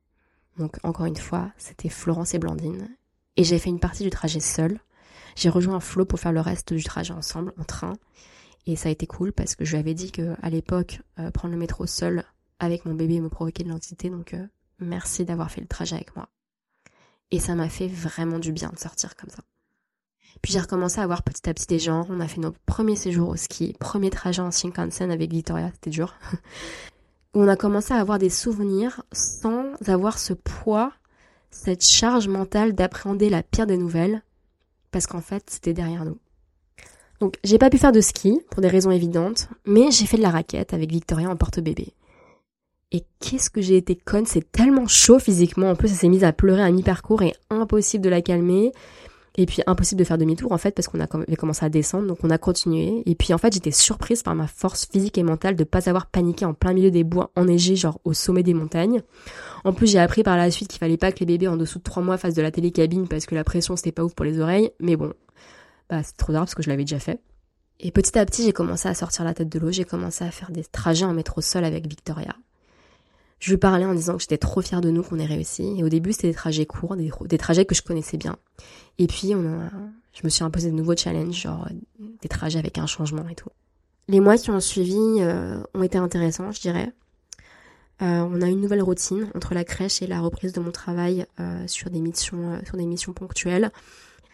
[0.57, 2.89] Donc encore une fois, c'était Florence et Blandine.
[3.39, 4.81] Et j'ai fait une partie du trajet seule.
[5.37, 7.93] J'ai rejoint Flo pour faire le reste du trajet ensemble, en train.
[8.65, 11.31] Et ça a été cool parce que je lui avais dit que à l'époque, euh,
[11.31, 12.25] prendre le métro seul,
[12.59, 14.45] avec mon bébé me provoquer de l'anxiété, donc euh,
[14.79, 16.27] merci d'avoir fait le trajet avec moi.
[17.31, 19.41] Et ça m'a fait vraiment du bien de sortir comme ça.
[20.41, 22.05] Puis j'ai recommencé à voir petit à petit des gens.
[22.09, 25.91] On a fait nos premiers séjours au ski, premier trajet en Shinkansen avec Victoria, c'était
[25.91, 26.13] dur.
[27.33, 30.91] on a commencé à avoir des souvenirs sans avoir ce poids,
[31.51, 34.23] cette charge mentale d'appréhender la pire des nouvelles,
[34.91, 36.17] parce qu'en fait, c'était derrière nous.
[37.19, 40.21] Donc, j'ai pas pu faire de ski, pour des raisons évidentes, mais j'ai fait de
[40.21, 41.93] la raquette avec Victoria en porte-bébé.
[42.91, 46.23] Et qu'est-ce que j'ai été conne, c'est tellement chaud physiquement, en plus elle s'est mise
[46.23, 48.71] à pleurer à mi-parcours et impossible de la calmer.
[49.41, 52.17] Et puis impossible de faire demi-tour en fait parce qu'on a commencé à descendre, donc
[52.23, 53.03] on a continué.
[53.05, 56.07] Et puis en fait j'étais surprise par ma force physique et mentale de pas avoir
[56.07, 59.01] paniqué en plein milieu des bois enneigés, genre au sommet des montagnes.
[59.63, 61.77] En plus j'ai appris par la suite qu'il fallait pas que les bébés en dessous
[61.77, 64.25] de 3 mois fassent de la télécabine parce que la pression c'était pas ouf pour
[64.25, 64.71] les oreilles.
[64.81, 65.13] Mais bon,
[65.89, 67.21] bah c'est trop tard parce que je l'avais déjà fait.
[67.79, 70.31] Et petit à petit j'ai commencé à sortir la tête de l'eau, j'ai commencé à
[70.31, 72.35] faire des trajets en métro seul avec Victoria.
[73.39, 75.75] Je lui parlais en disant que j'étais trop fière de nous qu'on ait réussi.
[75.77, 78.35] Et au début, c'était des trajets courts, des, trajets que je connaissais bien.
[78.97, 81.67] Et puis, je me suis imposé de nouveaux challenges, genre
[82.21, 83.49] des trajets avec un changement et tout.
[84.09, 86.91] Les mois qui ont suivi euh, ont été intéressants, je dirais.
[88.01, 91.25] Euh, on a une nouvelle routine entre la crèche et la reprise de mon travail
[91.39, 93.71] euh, sur des missions, sur des missions ponctuelles.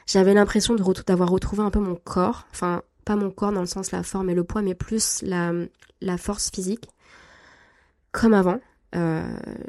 [0.08, 3.92] J'avais l'impression d'avoir retrouvé un peu mon corps, enfin pas mon corps dans le sens
[3.92, 5.52] la forme et le poids, mais plus la,
[6.02, 6.88] la force physique,
[8.12, 8.60] comme avant.
[8.96, 9.24] Euh,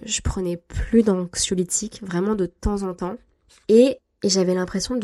[0.05, 3.17] je prenais plus d'anxiolytiques, vraiment de temps en temps.
[3.69, 4.99] Et, j'avais l'impression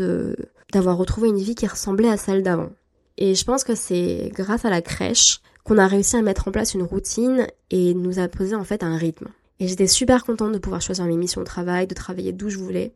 [0.72, 2.70] d'avoir retrouvé une vie qui ressemblait à celle d'avant.
[3.18, 6.50] Et je pense que c'est grâce à la crèche qu'on a réussi à mettre en
[6.50, 9.28] place une routine et nous a posé en fait un rythme.
[9.60, 12.58] Et j'étais super contente de pouvoir choisir mes missions de travail, de travailler d'où je
[12.58, 12.94] voulais.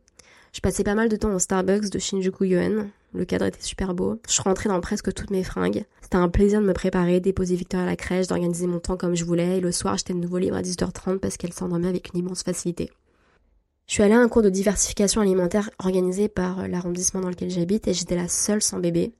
[0.57, 2.89] Je passais pas mal de temps au Starbucks de Shinjuku Yoen.
[3.13, 4.19] Le cadre était super beau.
[4.27, 5.85] Je rentrais dans presque toutes mes fringues.
[6.01, 9.13] C'était un plaisir de me préparer, déposer Victor à la crèche, d'organiser mon temps comme
[9.13, 9.59] je voulais.
[9.59, 12.41] Et le soir, j'étais de nouveau libre à 18h30 parce qu'elle s'endormait avec une immense
[12.41, 12.89] facilité.
[13.85, 17.87] Je suis allée à un cours de diversification alimentaire organisé par l'arrondissement dans lequel j'habite
[17.87, 19.13] et j'étais la seule sans bébé.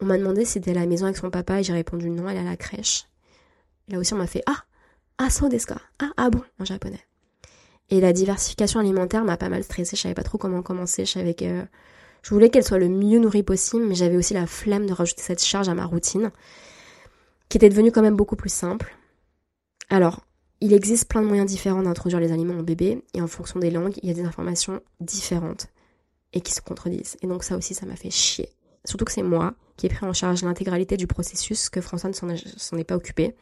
[0.00, 2.28] On m'a demandé si c'était à la maison avec son papa et j'ai répondu non,
[2.28, 3.04] elle est à la crèche.
[3.86, 4.64] là aussi, on m'a fait Ah,
[5.18, 5.48] ah, so
[6.00, 7.04] Ah, ah bon, en japonais.
[7.90, 11.12] Et la diversification alimentaire m'a pas mal stressée, je savais pas trop comment commencer, je
[11.12, 11.64] savais que
[12.22, 15.20] je voulais qu'elle soit le mieux nourrie possible, mais j'avais aussi la flemme de rajouter
[15.20, 16.30] cette charge à ma routine,
[17.50, 18.96] qui était devenue quand même beaucoup plus simple.
[19.90, 20.24] Alors,
[20.62, 23.70] il existe plein de moyens différents d'introduire les aliments au bébé, et en fonction des
[23.70, 25.66] langues, il y a des informations différentes
[26.32, 27.18] et qui se contredisent.
[27.22, 28.48] Et donc ça aussi, ça m'a fait chier.
[28.86, 32.14] Surtout que c'est moi qui ai pris en charge l'intégralité du processus, que François ne
[32.14, 33.34] s'en est pas occupé.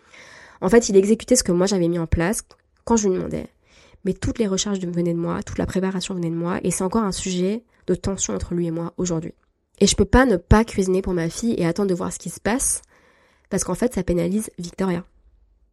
[0.60, 2.42] En fait, il exécutait ce que moi j'avais mis en place
[2.84, 3.48] quand je lui demandais
[4.04, 6.84] mais toutes les recherches venaient de moi, toute la préparation venait de moi, et c'est
[6.84, 9.34] encore un sujet de tension entre lui et moi aujourd'hui.
[9.80, 12.18] Et je peux pas ne pas cuisiner pour ma fille et attendre de voir ce
[12.18, 12.82] qui se passe,
[13.50, 15.04] parce qu'en fait, ça pénalise Victoria.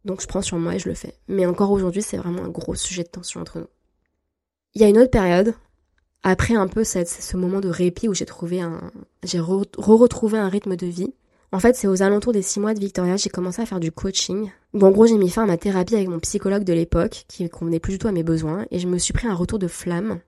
[0.04, 1.14] Donc je prends sur moi et je le fais.
[1.28, 3.68] Mais encore aujourd'hui, c'est vraiment un gros sujet de tension entre nous.
[4.74, 5.54] Il y a une autre période,
[6.22, 10.76] après un peu ce moment de répit où j'ai trouvé un, j'ai re-retrouvé un rythme
[10.76, 11.12] de vie,
[11.52, 13.90] en fait, c'est aux alentours des six mois de Victoria, j'ai commencé à faire du
[13.90, 14.50] coaching.
[14.72, 17.48] Bon, en gros, j'ai mis fin à ma thérapie avec mon psychologue de l'époque, qui
[17.48, 19.66] convenait plus du tout à mes besoins, et je me suis pris un retour de
[19.66, 20.20] flamme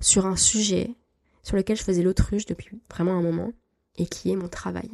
[0.00, 0.94] sur un sujet
[1.42, 3.52] sur lequel je faisais l'autruche depuis vraiment un moment,
[3.96, 4.90] et qui est mon travail.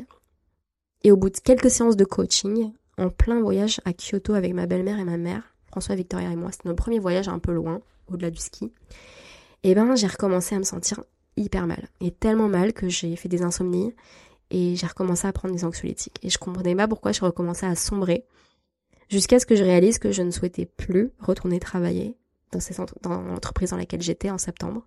[1.02, 4.66] Et au bout de quelques séances de coaching, en plein voyage à Kyoto avec ma
[4.66, 7.80] belle-mère et ma mère, François, Victoria et moi, c'était notre premier voyage un peu loin,
[8.06, 8.72] au-delà du ski,
[9.64, 11.02] et eh ben j'ai recommencé à me sentir
[11.36, 11.88] hyper mal.
[12.00, 13.94] Et tellement mal que j'ai fait des insomnies
[14.50, 16.18] et j'ai recommencé à prendre des anxiolytiques.
[16.22, 18.24] Et je comprenais pas pourquoi je recommençais à sombrer
[19.08, 22.16] jusqu'à ce que je réalise que je ne souhaitais plus retourner travailler
[22.52, 22.60] dans,
[23.02, 24.86] dans l'entreprise dans laquelle j'étais en septembre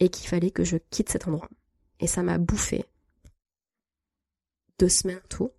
[0.00, 1.48] et qu'il fallait que je quitte cet endroit.
[2.00, 2.84] Et ça m'a bouffé
[4.78, 5.50] deux semaines tout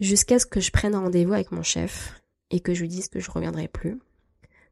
[0.00, 3.20] jusqu'à ce que je prenne rendez-vous avec mon chef et que je lui dise que
[3.20, 4.00] je reviendrai plus,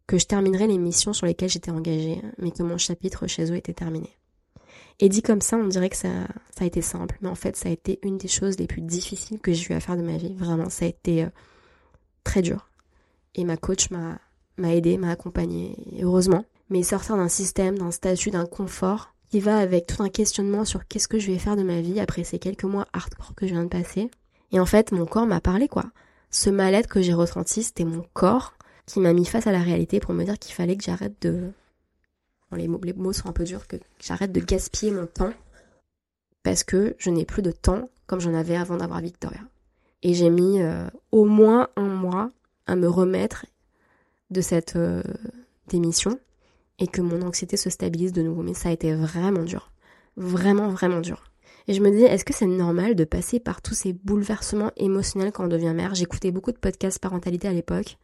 [0.07, 3.57] que je terminerai les missions sur lesquelles j'étais engagée, mais que mon chapitre chez eux
[3.57, 4.18] était terminé.
[5.01, 6.09] Et dit comme ça, on dirait que ça,
[6.59, 7.16] a été simple.
[7.20, 9.76] Mais en fait, ça a été une des choses les plus difficiles que j'ai eu
[9.76, 10.34] à faire de ma vie.
[10.34, 11.28] Vraiment, ça a été euh,
[12.24, 12.68] très dur.
[13.34, 14.18] Et ma coach m'a,
[14.57, 15.76] m'a aidé, m'a accompagné.
[16.03, 16.44] Heureusement.
[16.70, 20.86] Mais sortir d'un système, d'un statut, d'un confort qui va avec tout un questionnement sur
[20.86, 23.53] qu'est-ce que je vais faire de ma vie après ces quelques mois hardcore que je
[23.53, 24.11] viens de passer.
[24.53, 25.84] Et en fait, mon corps m'a parlé, quoi.
[26.30, 28.55] Ce mal-être que j'ai ressenti, c'était mon corps
[28.86, 31.53] qui m'a mis face à la réalité pour me dire qu'il fallait que j'arrête de,
[32.57, 35.32] les mots, sont un peu durs, que j'arrête de gaspiller mon temps
[36.42, 39.40] parce que je n'ai plus de temps comme j'en avais avant d'avoir Victoria.
[40.03, 42.30] Et j'ai mis euh, au moins un mois
[42.66, 43.46] à me remettre
[44.30, 45.03] de cette euh,
[45.68, 46.18] démission
[46.78, 48.42] et que mon anxiété se stabilise de nouveau.
[48.42, 49.72] Mais ça a été vraiment dur.
[50.16, 51.24] Vraiment, vraiment dur.
[51.66, 55.32] Et je me dis, est-ce que c'est normal de passer par tous ces bouleversements émotionnels
[55.32, 55.94] quand on devient mère?
[55.94, 57.99] J'écoutais beaucoup de podcasts parentalité à l'époque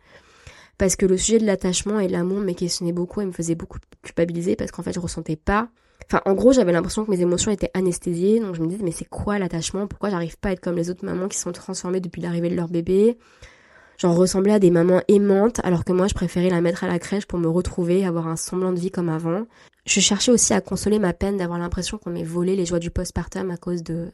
[0.78, 3.78] parce que le sujet de l'attachement et l'amour me questionnait beaucoup et me faisait beaucoup
[4.02, 5.68] culpabiliser parce qu'en fait je ressentais pas
[6.06, 8.90] Enfin, en gros, j'avais l'impression que mes émotions étaient anesthésiées, donc je me disais, mais
[8.90, 9.86] c'est quoi l'attachement?
[9.86, 12.56] Pourquoi j'arrive pas à être comme les autres mamans qui sont transformées depuis l'arrivée de
[12.56, 13.16] leur bébé?
[13.96, 16.98] J'en ressemblais à des mamans aimantes, alors que moi, je préférais la mettre à la
[16.98, 19.46] crèche pour me retrouver, avoir un semblant de vie comme avant.
[19.86, 22.90] Je cherchais aussi à consoler ma peine d'avoir l'impression qu'on m'ait volé les joies du
[22.90, 24.08] postpartum à cause de,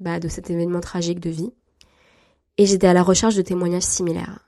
[0.00, 1.52] bah, de cet événement tragique de vie.
[2.58, 4.40] Et j'étais à la recherche de témoignages similaires.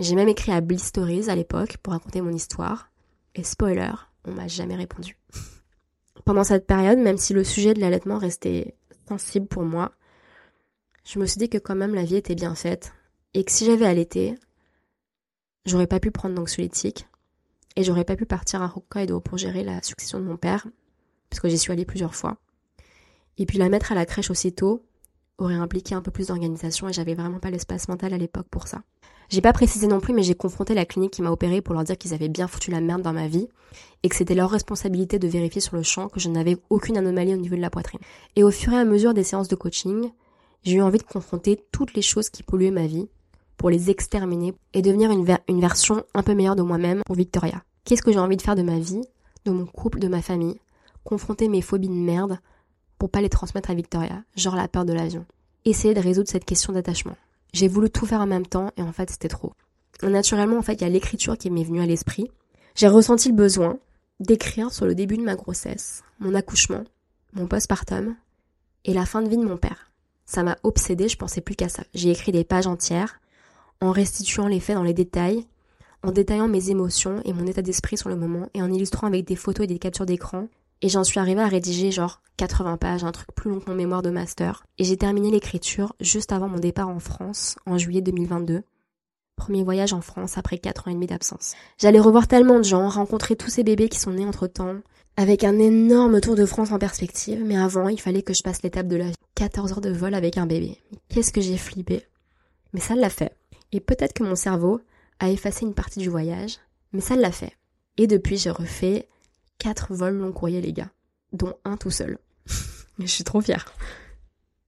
[0.00, 0.92] J'ai même écrit à Bliss
[1.28, 2.90] à l'époque pour raconter mon histoire.
[3.34, 3.92] Et spoiler,
[4.24, 5.18] on m'a jamais répondu.
[6.24, 8.74] Pendant cette période, même si le sujet de l'allaitement restait
[9.06, 9.92] sensible pour moi,
[11.04, 12.94] je me suis dit que quand même la vie était bien faite
[13.34, 14.36] et que si j'avais allaité,
[15.66, 17.06] j'aurais pas pu prendre d'anxiolytique
[17.76, 20.66] et j'aurais pas pu partir à Hokkaido pour gérer la succession de mon père,
[21.28, 22.38] parce que j'y suis allée plusieurs fois.
[23.36, 24.82] Et puis la mettre à la crèche aussitôt
[25.40, 28.68] aurait impliqué un peu plus d'organisation et j'avais vraiment pas l'espace mental à l'époque pour
[28.68, 28.82] ça.
[29.28, 31.84] J'ai pas précisé non plus, mais j'ai confronté la clinique qui m'a opéré pour leur
[31.84, 33.48] dire qu'ils avaient bien foutu la merde dans ma vie
[34.02, 37.34] et que c'était leur responsabilité de vérifier sur le champ que je n'avais aucune anomalie
[37.34, 38.00] au niveau de la poitrine.
[38.34, 40.10] Et au fur et à mesure des séances de coaching,
[40.64, 43.08] j'ai eu envie de confronter toutes les choses qui polluaient ma vie
[43.56, 47.62] pour les exterminer et devenir une, une version un peu meilleure de moi-même pour Victoria.
[47.84, 49.02] Qu'est-ce que j'ai envie de faire de ma vie,
[49.44, 50.58] de mon couple, de ma famille?
[51.04, 52.40] Confronter mes phobies de merde
[53.00, 55.24] pour pas les transmettre à Victoria, genre la peur de l'avion.
[55.64, 57.16] Essayer de résoudre cette question d'attachement.
[57.54, 59.54] J'ai voulu tout faire en même temps et en fait c'était trop.
[60.02, 62.30] Naturellement, en fait, il y a l'écriture qui m'est venue à l'esprit.
[62.74, 63.78] J'ai ressenti le besoin
[64.20, 66.84] d'écrire sur le début de ma grossesse, mon accouchement,
[67.32, 68.14] mon postpartum
[68.84, 69.90] et la fin de vie de mon père.
[70.26, 71.82] Ça m'a obsédée, je pensais plus qu'à ça.
[71.94, 73.18] J'ai écrit des pages entières
[73.80, 75.46] en restituant les faits dans les détails,
[76.02, 79.26] en détaillant mes émotions et mon état d'esprit sur le moment, et en illustrant avec
[79.26, 80.48] des photos et des captures d'écran.
[80.82, 83.76] Et j'en suis arrivée à rédiger genre 80 pages, un truc plus long que mon
[83.76, 84.64] mémoire de master.
[84.78, 88.62] Et j'ai terminé l'écriture juste avant mon départ en France, en juillet 2022.
[89.36, 91.54] Premier voyage en France après 4 ans et demi d'absence.
[91.78, 94.76] J'allais revoir tellement de gens, rencontrer tous ces bébés qui sont nés entre temps,
[95.16, 98.62] avec un énorme tour de France en perspective, mais avant, il fallait que je passe
[98.62, 100.78] l'étape de la 14 heures de vol avec un bébé.
[101.08, 102.04] Qu'est-ce que j'ai flippé.
[102.72, 103.36] Mais ça l'a fait.
[103.72, 104.80] Et peut-être que mon cerveau
[105.18, 106.58] a effacé une partie du voyage,
[106.92, 107.52] mais ça l'a fait.
[107.98, 109.08] Et depuis, j'ai refait
[109.60, 110.90] quatre vols long courrier, les gars,
[111.32, 112.18] dont un tout seul.
[112.98, 113.72] je suis trop fière.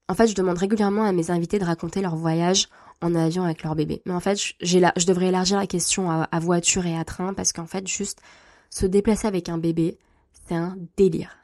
[0.09, 2.69] En fait, je demande régulièrement à mes invités de raconter leur voyage
[3.01, 4.03] en avion avec leur bébé.
[4.05, 7.35] Mais en fait, j'ai la, je devrais élargir la question à, voiture et à train
[7.35, 8.21] parce qu'en fait, juste
[8.69, 9.99] se déplacer avec un bébé,
[10.47, 11.37] c'est un délire.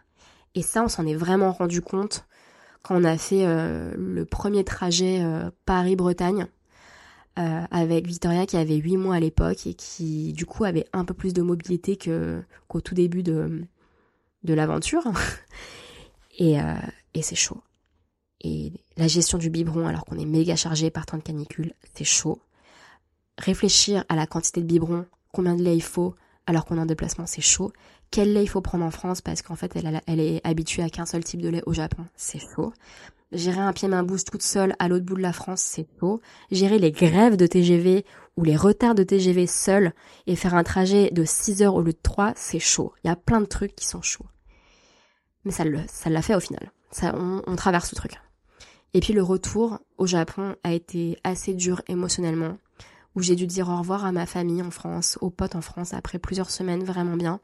[0.54, 2.26] Et ça, on s'en est vraiment rendu compte
[2.82, 6.46] quand on a fait euh, le premier trajet euh, Paris-Bretagne.
[7.38, 11.04] Euh, avec Victoria qui avait 8 mois à l'époque et qui du coup avait un
[11.04, 13.64] peu plus de mobilité qu'au tout début de,
[14.42, 15.04] l'aventure.
[16.38, 16.74] et, euh,
[17.14, 17.62] et c'est chaud.
[18.40, 22.04] Et la gestion du biberon alors qu'on est méga chargé par temps de canicule, c'est
[22.04, 22.40] chaud.
[23.36, 26.16] Réfléchir à la quantité de biberon, combien de lait il faut
[26.46, 27.72] alors qu'on est en déplacement, c'est chaud.
[28.10, 31.06] Quel lait il faut prendre en France parce qu'en fait elle est habituée à qu'un
[31.06, 32.72] seul type de lait au Japon, c'est chaud.
[33.30, 36.20] Gérer un pied main boost toute seule à l'autre bout de la France, c'est chaud.
[36.50, 38.06] Gérer les grèves de TGV
[38.36, 39.92] ou les retards de TGV seul
[40.26, 42.94] et faire un trajet de 6 heures au lieu de 3, c'est chaud.
[43.04, 44.26] Il y a plein de trucs qui sont chauds.
[45.44, 46.72] Mais ça l'a fait au final.
[47.02, 48.18] On, on traverse ce truc.
[48.94, 52.56] Et puis le retour au Japon a été assez dur émotionnellement,
[53.14, 55.92] où j'ai dû dire au revoir à ma famille en France, aux potes en France
[55.92, 57.40] après plusieurs semaines vraiment bien.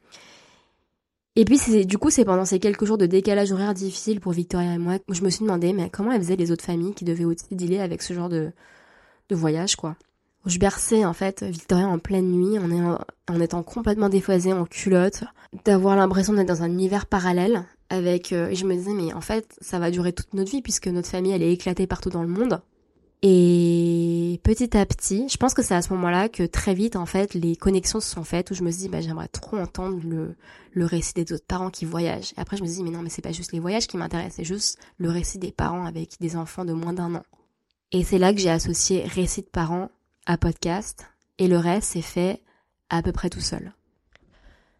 [1.36, 4.32] Et puis, c'est, du coup, c'est pendant ces quelques jours de décalage horaire difficile pour
[4.32, 7.04] Victoria et moi je me suis demandé, mais comment elles faisaient les autres familles qui
[7.04, 8.52] devaient aussi dealer avec ce genre de,
[9.28, 9.96] de voyage, quoi.
[10.46, 15.24] Je berçais, en fait, Victoria en pleine nuit, en étant complètement déphasée, en culotte,
[15.64, 19.22] d'avoir l'impression d'être dans un univers parallèle, avec, euh, et je me disais, mais en
[19.22, 22.22] fait, ça va durer toute notre vie, puisque notre famille, elle est éclatée partout dans
[22.22, 22.60] le monde.
[23.26, 27.06] Et petit à petit, je pense que c'est à ce moment-là que très vite, en
[27.06, 29.98] fait, les connexions se sont faites où je me suis dit, bah, j'aimerais trop entendre
[30.04, 30.36] le,
[30.84, 32.34] récit des autres parents qui voyagent.
[32.36, 34.36] Après, je me suis dit, mais non, mais c'est pas juste les voyages qui m'intéressent,
[34.36, 37.22] c'est juste le récit des parents avec des enfants de moins d'un an.
[37.92, 39.88] Et c'est là que j'ai associé récit de parents
[40.26, 41.06] à podcast,
[41.38, 42.42] et le reste s'est fait
[42.90, 43.72] à peu près tout seul.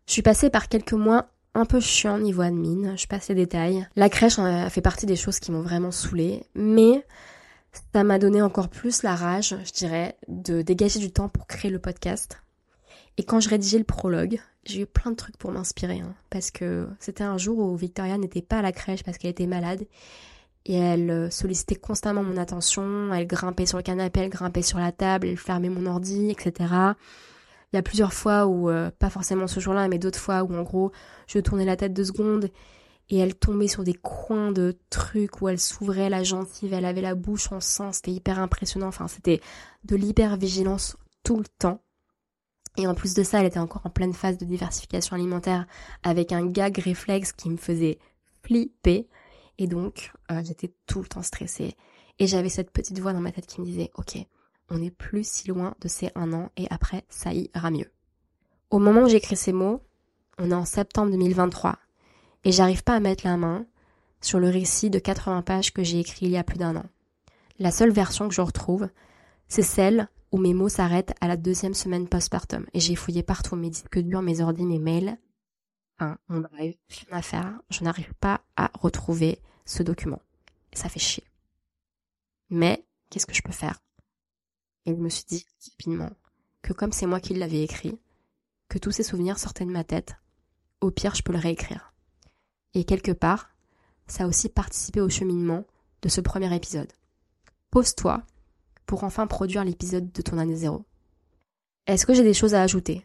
[0.07, 3.89] Je suis passée par quelques mois un peu chiants niveau admin, je passe les détails.
[3.97, 7.07] La crèche a fait partie des choses qui m'ont vraiment saoulée, mais
[7.93, 11.71] ça m'a donné encore plus la rage, je dirais, de dégager du temps pour créer
[11.71, 12.39] le podcast.
[13.17, 16.51] Et quand je rédigeais le prologue, j'ai eu plein de trucs pour m'inspirer, hein, parce
[16.51, 19.87] que c'était un jour où Victoria n'était pas à la crèche parce qu'elle était malade,
[20.67, 24.79] et elle euh, sollicitait constamment mon attention, elle grimpait sur le canapé, elle grimpait sur
[24.79, 26.71] la table, elle fermait mon ordi, etc.
[27.73, 30.55] Il y a plusieurs fois où, euh, pas forcément ce jour-là, mais d'autres fois où
[30.55, 30.91] en gros,
[31.27, 32.51] je tournais la tête deux secondes
[33.11, 37.03] et elle tombait sur des coins de trucs où elle s'ouvrait la gencive, elle avait
[37.03, 39.41] la bouche en sang, c'était hyper impressionnant, enfin c'était
[39.85, 41.81] de l'hyper vigilance tout le temps.
[42.77, 45.67] Et en plus de ça, elle était encore en pleine phase de diversification alimentaire
[46.03, 47.99] avec un gag réflexe qui me faisait
[48.43, 49.09] flipper.
[49.59, 51.77] Et donc, euh, j'étais tout le temps stressée.
[52.19, 54.19] Et j'avais cette petite voix dans ma tête qui me disait, ok,
[54.71, 57.91] on n'est plus si loin de ces un an et après, ça ira mieux.
[58.71, 59.81] Au moment où j'écris ces mots,
[60.39, 61.79] on est en septembre 2023
[62.45, 63.67] et j'arrive pas à mettre la main
[64.21, 66.87] sur le récit de 80 pages que j'ai écrit il y a plus d'un an.
[67.59, 68.89] La seule version que je retrouve,
[69.49, 73.55] c'est celle où mes mots s'arrêtent à la deuxième semaine postpartum et j'ai fouillé partout
[73.57, 75.19] mes disques durs, mes ordi, mes mails,
[76.01, 80.21] un, mon drive, rien à faire, je n'arrive pas à retrouver ce document.
[80.73, 81.25] Ça fait chier.
[82.51, 83.81] Mais, qu'est-ce que je peux faire?
[84.87, 86.11] Et je me suis dit rapidement
[86.63, 87.99] que comme c'est moi qui l'avais écrit,
[88.69, 90.17] que tous ces souvenirs sortaient de ma tête,
[90.81, 91.94] au pire je peux le réécrire.
[92.75, 93.51] Et quelque part,
[94.07, 95.65] ça a aussi participé au cheminement
[96.03, 96.93] de ce premier épisode.
[97.71, 98.23] Pose-toi
[98.87, 100.85] pour enfin produire l'épisode de ton année zéro.
[101.87, 103.05] Est-ce que j'ai des choses à ajouter?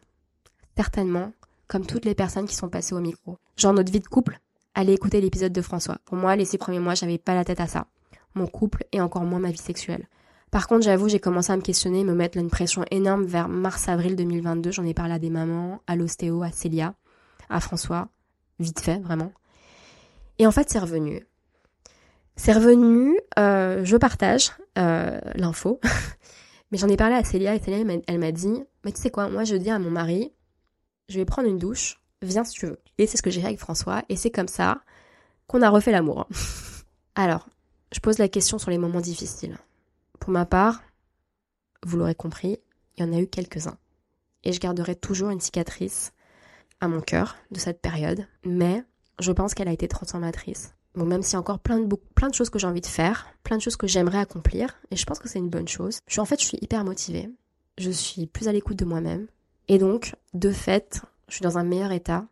[0.76, 1.32] Certainement,
[1.67, 3.38] comme toutes les personnes qui sont passées au micro.
[3.57, 4.39] Genre notre vie de couple,
[4.74, 5.99] allez écouter l'épisode de François.
[6.05, 7.88] Pour moi, les six premiers mois, j'avais pas la tête à ça.
[8.36, 10.07] Mon couple et encore moins ma vie sexuelle.
[10.51, 14.15] Par contre, j'avoue, j'ai commencé à me questionner, me mettre une pression énorme vers mars-avril
[14.15, 14.72] 2022.
[14.72, 16.95] J'en ai parlé à des mamans, à l'ostéo, à Célia,
[17.49, 18.07] à François,
[18.59, 19.32] vite fait, vraiment.
[20.39, 21.27] Et en fait, c'est revenu.
[22.37, 25.81] C'est revenu, euh, je partage euh, l'info,
[26.71, 29.27] mais j'en ai parlé à Célia et Célia, elle m'a dit, mais tu sais quoi,
[29.27, 30.31] moi je dis à mon mari,
[31.09, 32.79] je vais prendre une douche, viens si tu veux.
[32.97, 34.81] Et c'est ce que j'ai fait avec François, et c'est comme ça
[35.47, 36.27] qu'on a refait l'amour.
[37.15, 37.49] Alors,
[37.91, 39.57] je pose la question sur les moments difficiles.
[40.21, 40.81] Pour ma part,
[41.85, 42.57] vous l'aurez compris,
[42.95, 43.77] il y en a eu quelques-uns.
[44.45, 46.13] Et je garderai toujours une cicatrice
[46.79, 48.85] à mon cœur de cette période, mais
[49.20, 50.74] je pense qu'elle a été transformatrice.
[50.95, 53.57] Bon, même a encore plein de, plein de choses que j'ai envie de faire, plein
[53.57, 55.99] de choses que j'aimerais accomplir, et je pense que c'est une bonne chose.
[56.07, 57.30] Je suis, en fait, je suis hyper motivée.
[57.78, 59.28] Je suis plus à l'écoute de moi-même.
[59.67, 62.26] Et donc, de fait, je suis dans un meilleur état,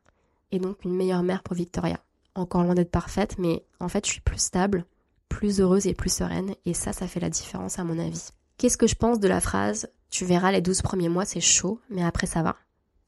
[0.51, 1.99] et donc une meilleure mère pour Victoria.
[2.35, 4.85] Encore loin d'être parfaite, mais en fait, je suis plus stable,
[5.29, 8.29] plus heureuse et plus sereine, et ça, ça fait la différence à mon avis.
[8.57, 11.79] Qu'est-ce que je pense de la phrase Tu verras, les 12 premiers mois, c'est chaud,
[11.89, 12.55] mais après, ça va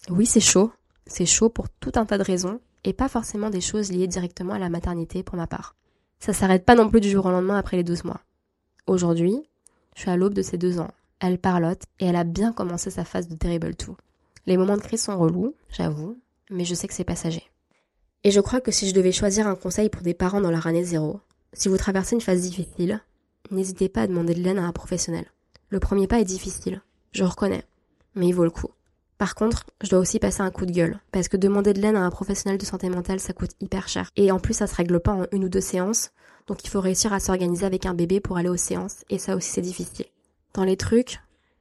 [0.10, 0.72] Oui, c'est chaud.
[1.08, 4.54] C'est chaud pour tout un tas de raisons, et pas forcément des choses liées directement
[4.54, 5.76] à la maternité pour ma part.
[6.20, 8.22] Ça s'arrête pas non plus du jour au lendemain après les 12 mois.
[8.88, 9.38] Aujourd'hui,
[9.96, 10.92] je suis à l'aube de ces deux ans.
[11.20, 13.94] Elle parlote et elle a bien commencé sa phase de Terrible 2.
[14.46, 16.18] Les moments de crise sont relous, j'avoue,
[16.50, 17.44] mais je sais que c'est passager.
[18.24, 20.68] Et je crois que si je devais choisir un conseil pour des parents dans leur
[20.68, 21.20] année zéro,
[21.54, 23.02] si vous traversez une phase difficile,
[23.52, 25.26] n'hésitez pas à demander de l'aide à un professionnel.
[25.70, 27.64] Le premier pas est difficile, je reconnais,
[28.16, 28.72] mais il vaut le coup.
[29.20, 31.98] Par contre, je dois aussi passer un coup de gueule, parce que demander de l'aide
[31.98, 34.10] à un professionnel de santé mentale, ça coûte hyper cher.
[34.16, 36.12] Et en plus, ça se règle pas en une ou deux séances,
[36.48, 39.36] donc il faut réussir à s'organiser avec un bébé pour aller aux séances, et ça
[39.36, 40.06] aussi c'est difficile.
[40.54, 41.20] Dans les trucs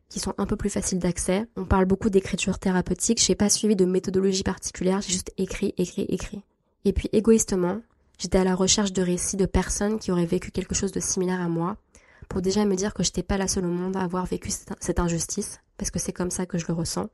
[0.09, 3.75] qui sont un peu plus faciles d'accès, on parle beaucoup d'écriture thérapeutique, j'ai pas suivi
[3.75, 6.43] de méthodologie particulière, j'ai juste écrit, écrit, écrit.
[6.85, 7.81] Et puis égoïstement,
[8.21, 11.41] j'étais à la recherche de récits de personnes qui auraient vécu quelque chose de similaire
[11.41, 11.77] à moi,
[12.29, 15.01] pour déjà me dire que j'étais pas la seule au monde à avoir vécu cette
[15.01, 17.09] injustice, parce que c'est comme ça que je le ressens.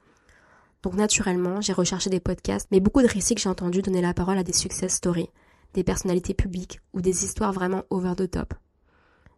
[0.85, 4.13] Donc naturellement, j'ai recherché des podcasts, mais beaucoup de récits que j'ai entendus donner la
[4.13, 5.31] parole à des success stories,
[5.73, 8.53] des personnalités publiques ou des histoires vraiment over the top.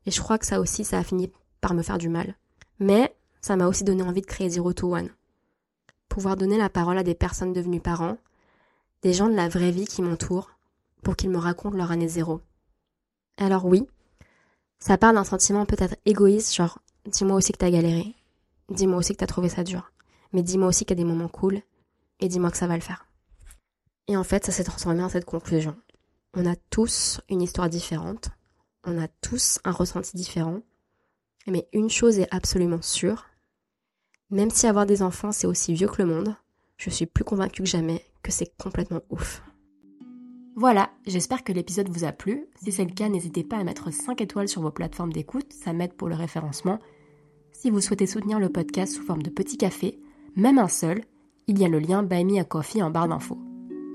[0.07, 1.31] Et je crois que ça aussi, ça a fini
[1.61, 2.35] par me faire du mal.
[2.81, 5.09] Mais ça m'a aussi donné envie de créer Zero to One.
[6.09, 8.19] Pouvoir donner la parole à des personnes devenues parents,
[9.03, 10.51] des gens de la vraie vie qui m'entourent,
[11.05, 12.41] pour qu'ils me racontent leur année zéro.
[13.37, 13.87] Alors oui,
[14.81, 18.17] ça parle d'un sentiment peut-être égoïste, genre dis-moi aussi que t'as galéré,
[18.69, 19.93] dis-moi aussi que t'as trouvé ça dur
[20.33, 21.61] mais dis-moi aussi qu'il y a des moments cool,
[22.21, 23.07] et dis-moi que ça va le faire.
[24.09, 25.77] Et en fait, ça s'est transformé en cette conclusion.
[26.35, 28.31] On a tous une histoire différente,
[28.85, 30.61] on a tous un ressenti différent,
[31.47, 33.27] mais une chose est absolument sûre,
[34.31, 36.35] même si avoir des enfants c'est aussi vieux que le monde,
[36.77, 39.43] je suis plus convaincue que jamais que c'est complètement ouf.
[40.57, 42.47] Voilà, j'espère que l'épisode vous a plu.
[42.63, 45.73] Si c'est le cas, n'hésitez pas à mettre 5 étoiles sur vos plateformes d'écoute, ça
[45.73, 46.81] m'aide pour le référencement.
[47.53, 50.01] Si vous souhaitez soutenir le podcast sous forme de petit café,
[50.37, 51.01] même un seul,
[51.47, 53.39] il y a le lien Buy Me a Coffee en barre d'infos.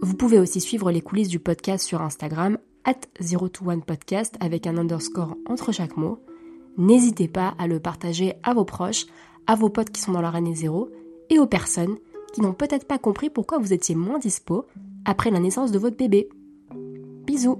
[0.01, 4.77] Vous pouvez aussi suivre les coulisses du podcast sur Instagram, at 021 podcast avec un
[4.77, 6.19] underscore entre chaque mot.
[6.77, 9.05] N'hésitez pas à le partager à vos proches,
[9.45, 10.89] à vos potes qui sont dans leur année zéro
[11.29, 11.97] et aux personnes
[12.33, 14.65] qui n'ont peut-être pas compris pourquoi vous étiez moins dispo
[15.05, 16.29] après la naissance de votre bébé.
[17.25, 17.59] Bisous